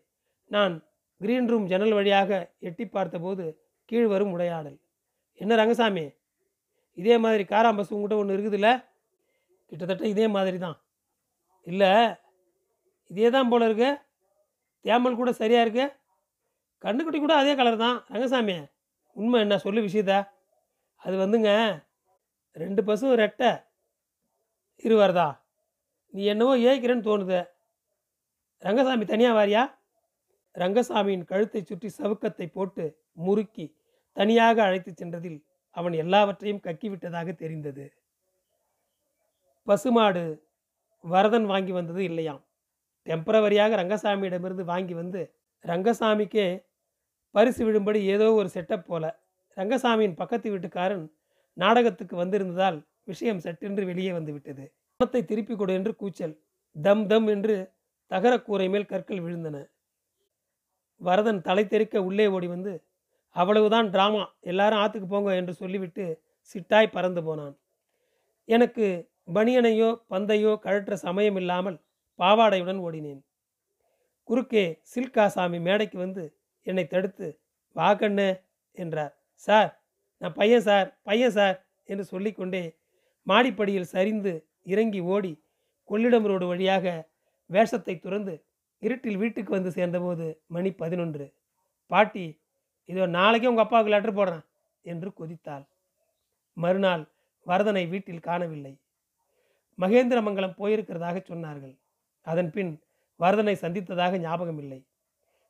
நான் 0.51 0.75
கிரீன் 1.21 1.49
ரூம் 1.51 1.65
ஜன்னல் 1.65 1.95
வழியாக 1.97 2.31
எட்டி 2.67 2.85
பார்த்தபோது 2.85 3.45
கீழ் 3.89 4.07
வரும் 4.07 4.33
உடையாடல். 4.35 4.77
என்ன 5.41 5.55
ரங்கசாமி? 5.55 6.05
இதே 6.93 7.17
மாதிரி 7.17 7.43
காராம்பஸ் 7.43 7.91
உங்கள்கிட்ட 7.93 8.21
ஒன்று 8.21 8.35
இருக்குதுல்ல? 8.37 8.69
கிட்டத்தட்ட 9.69 10.05
இதே 10.07 10.27
மாதிரி 10.27 10.57
தான் 10.57 10.77
இல்லை. 11.67 11.91
இதே 13.11 13.29
தான் 13.29 13.49
போல 13.51 13.65
இருக்கு. 13.65 13.89
தேமல் 14.85 15.19
கூட 15.19 15.31
சரியாக 15.31 15.65
இருக்கு. 15.65 15.85
கண்ணுக்குட்டி 16.83 17.19
கூட 17.19 17.33
அதே 17.35 17.55
கலர் 17.55 17.83
தான். 17.85 17.97
ரங்கசாமி 18.13 18.55
உண்மை 19.15 19.39
என்ன? 19.41 19.57
சொல்லு 19.57 19.81
விஷயத்த 19.87 20.13
அது 20.95 21.15
வந்துங்க 21.23 21.51
ரெண்டு 22.51 22.81
பசும் 22.83 23.17
ரெட்டை. 23.23 23.51
இருவரதா 24.83 25.27
நீ 26.13 26.21
என்னவோ 26.23 26.53
ஏய்க்கிறேன்னு 26.67 27.07
தோணுது. 27.09 27.39
ரங்கசாமி 28.57 29.05
தனியாக 29.05 29.37
வாரியா? 29.39 29.63
ரங்கசாமியின் 30.55 31.23
கழுத்தை 31.23 31.61
சுற்றி 31.63 31.89
சவுக்கத்தை 31.97 32.47
போட்டு 32.51 32.83
முறுக்கி 33.13 33.65
தனியாக 34.17 34.63
அழைத்துச் 34.63 34.99
சென்றதில் 35.01 35.39
அவன் 35.75 35.93
எல்லாவற்றையும் 35.93 36.61
கக்கிவிட்டதாக 36.63 37.35
தெரிந்தது. 37.35 37.85
பசுமாடு 39.67 40.23
வரதன் 41.03 41.45
வாங்கி 41.45 41.71
வந்தது 41.71 42.01
இல்லையாம். 42.03 42.41
டெம்பரவரியாக 43.07 43.75
ரங்கசாமியிடமிருந்து 43.75 44.63
வாங்கி 44.63 44.93
வந்து 44.93 45.21
ரங்கசாமிக்கே 45.65 46.47
பரிசு 47.35 47.63
விழும்படி 47.65 47.99
ஏதோ 48.03 48.27
ஒரு 48.33 48.49
செட்டப் 48.53 48.85
போல 48.85 49.05
ரங்கசாமியின் 49.57 50.15
பக்கத்து 50.15 50.47
வீட்டுக்காரன் 50.51 51.05
நாடகத்துக்கு 51.53 52.15
வந்திருந்ததால் 52.23 52.77
விஷயம் 53.03 53.39
சட்டென்று 53.39 53.85
வெளியே 53.85 54.11
வந்துவிட்டது. 54.11 54.65
பணத்தை 54.99 55.21
திருப்பி 55.25 55.55
கொடு 55.55 55.73
என்று 55.73 55.95
கூச்சல் 55.95 56.35
தம் 56.75 57.07
தம் 57.07 57.27
என்று 57.27 57.55
தகரக்கூரை 58.11 58.67
மேல் 58.69 58.85
கற்கள் 58.85 59.21
விழுந்தன. 59.21 59.57
வரதன் 61.01 61.41
தலை 61.41 61.63
தெறிக்க 61.67 62.03
உள்ளே 62.03 62.25
ஓடி 62.27 62.47
வந்து 62.47 62.73
அவ்வளவுதான் 63.35 63.87
டிராமா 63.89 64.23
எல்லாரும் 64.41 64.81
ஆத்துக்கு 64.83 65.07
போங்க 65.07 65.31
என்று 65.35 65.53
சொல்லிவிட்டு 65.53 66.05
சிட்டாய் 66.51 66.95
பறந்து 66.95 67.21
போனான். 67.23 67.55
எனக்கு 68.49 68.85
பனியனையோ 69.33 69.89
பந்தையோ 70.07 70.51
கழற்ற 70.65 70.93
சமயம் 71.05 71.37
இல்லாமல் 71.41 71.77
பாவாடையுடன் 72.19 72.79
ஓடினேன். 72.85 73.21
குறுக்கே 74.29 74.65
சில்காசாமி 74.93 75.59
மேடைக்கு 75.67 75.97
வந்து 75.97 76.23
என்னை 76.67 76.85
தடுத்து 76.87 77.27
வாக்கண்ணு 77.75 78.29
என்றார். 78.77 79.13
சார் 79.47 79.71
நான் 80.21 80.35
பையன் 80.39 80.65
சார் 80.67 80.87
பையன் 81.03 81.35
சார் 81.37 81.57
என்று 81.89 82.05
சொல்லிக்கொண்டே 82.05 82.63
மாடிப்படியில் 83.27 83.91
சரிந்து 83.95 84.33
இறங்கி 84.63 85.01
ஓடி 85.13 85.33
கொள்ளிடம் 85.89 86.27
ரோடு 86.31 86.45
வழியாக 86.45 86.85
வேஷத்தை 87.49 87.93
துறந்து 87.99 88.33
இருட்டில் 88.81 89.17
வீட்டுக்கு 89.17 89.51
வந்து 89.57 89.71
சேர்ந்தபோது 89.71 90.25
மணி 90.47 90.69
பதினொன்று. 90.81 91.25
பாட்டி 91.91 92.25
இதோ 92.89 93.05
நாளைக்கே 93.17 93.49
உங்கள் 93.51 93.65
அப்பாவுக்கு 93.65 93.93
லெட்டர் 93.93 94.17
போடுறேன் 94.19 94.45
என்று 94.85 95.09
கொதித்தாள். 95.19 95.65
மறுநாள் 96.57 97.03
வரதனை 97.47 97.83
வீட்டில் 97.89 98.25
காணவில்லை. 98.27 98.73
மகேந்திரமங்கலம் 99.79 100.57
போயிருக்கிறதாக 100.57 101.17
சொன்னார்கள். 101.29 101.75
அதன் 102.27 102.51
பின் 102.51 102.71
வரதனை 103.19 103.55
சந்தித்ததாக 103.63 104.19
ஞாபகம் 104.19 104.59
இல்லை 104.63 104.79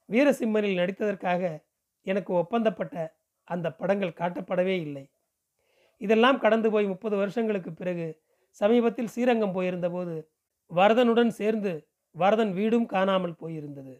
வீரசிம்மனில் 0.09 0.79
நடித்ததற்காக 0.81 1.41
எனக்கு 2.07 2.31
ஒப்பந்தப்பட்ட 2.33 2.95
அந்த 3.47 3.67
படங்கள் 3.71 4.19
காட்டப்படவே 4.19 4.75
இல்லை. 4.85 5.03
இதெல்லாம் 6.01 6.39
கடந்து 6.39 6.67
போய் 6.71 6.85
முப்பது 6.85 7.15
வருஷங்களுக்கு 7.15 7.71
பிறகு 7.73 8.07
சமீபத்தில் 8.61 9.11
ஸ்ரீரங்கம் 9.13 9.55
போயிருந்தபோது 9.57 10.15
வரதனுடன் 10.71 11.31
சேர்ந்து 11.39 11.73
வரதன் 12.15 12.53
வீடும் 12.53 12.85
காணாமல் 12.85 13.39
போயிருந்தது. 13.41 13.95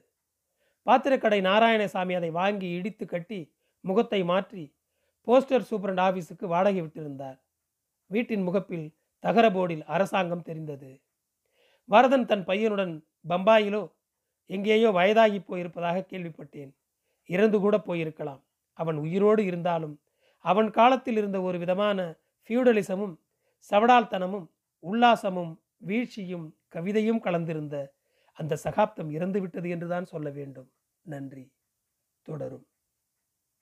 பாத்திரக்கடை 0.88 1.40
நாராயணசாமி 1.42 2.14
அதை 2.16 2.32
வாங்கி 2.32 2.68
இடித்து 2.70 3.06
கட்டி 3.06 3.40
முகத்தை 3.82 4.24
மாற்றி 4.24 4.64
போஸ்டர் 5.28 5.68
சூப்பரண்ட் 5.70 6.02
ஆபீஸுக்கு 6.08 6.46
வாடகை 6.48 6.82
விட்டிருந்தார். 6.82 7.38
வீட்டின் 8.12 8.44
முகப்பில் 8.44 8.88
தகர 9.20 9.46
போர்டில் 9.50 9.84
அரசாங்கம் 9.84 10.42
தெரிந்தது. 10.42 10.92
வரதன் 11.90 12.26
தன் 12.26 12.44
பையனுடன் 12.44 12.94
பம்பாயிலோ 13.30 13.84
எங்கேயோ 14.50 14.90
வயதாகி 14.92 15.40
போயிருப்பதாக 15.40 16.06
கேள்விப்பட்டேன். 16.12 16.72
இறந்து 17.30 17.58
கூட 17.60 17.76
போயிருக்கலாம். 17.78 18.42
அவன் 18.74 18.98
உயிரோடு 18.98 19.42
இருந்தாலும் 19.46 19.96
அவன் 20.46 20.70
காலத்தில் 20.72 21.18
இருந்த 21.18 21.42
ஒரு 21.42 21.58
விதமான 21.58 22.00
ஃபியூடலிசமும் 22.50 23.16
சவடால்தனமும் 23.72 24.48
உல்லாசமும் 24.84 25.54
வீழ்ச்சியும் 25.78 26.46
கவிதையும் 26.76 27.24
கலந்திருந்த 27.26 27.76
அந்த 28.40 28.56
சகாப்தம் 28.56 29.12
இறந்துவிட்டது 29.12 29.70
என்றுதான் 29.70 30.06
சொல்ல 30.06 30.30
வேண்டும். 30.30 30.70
நன்றி. 31.06 31.46
தொடரும். 32.28 32.66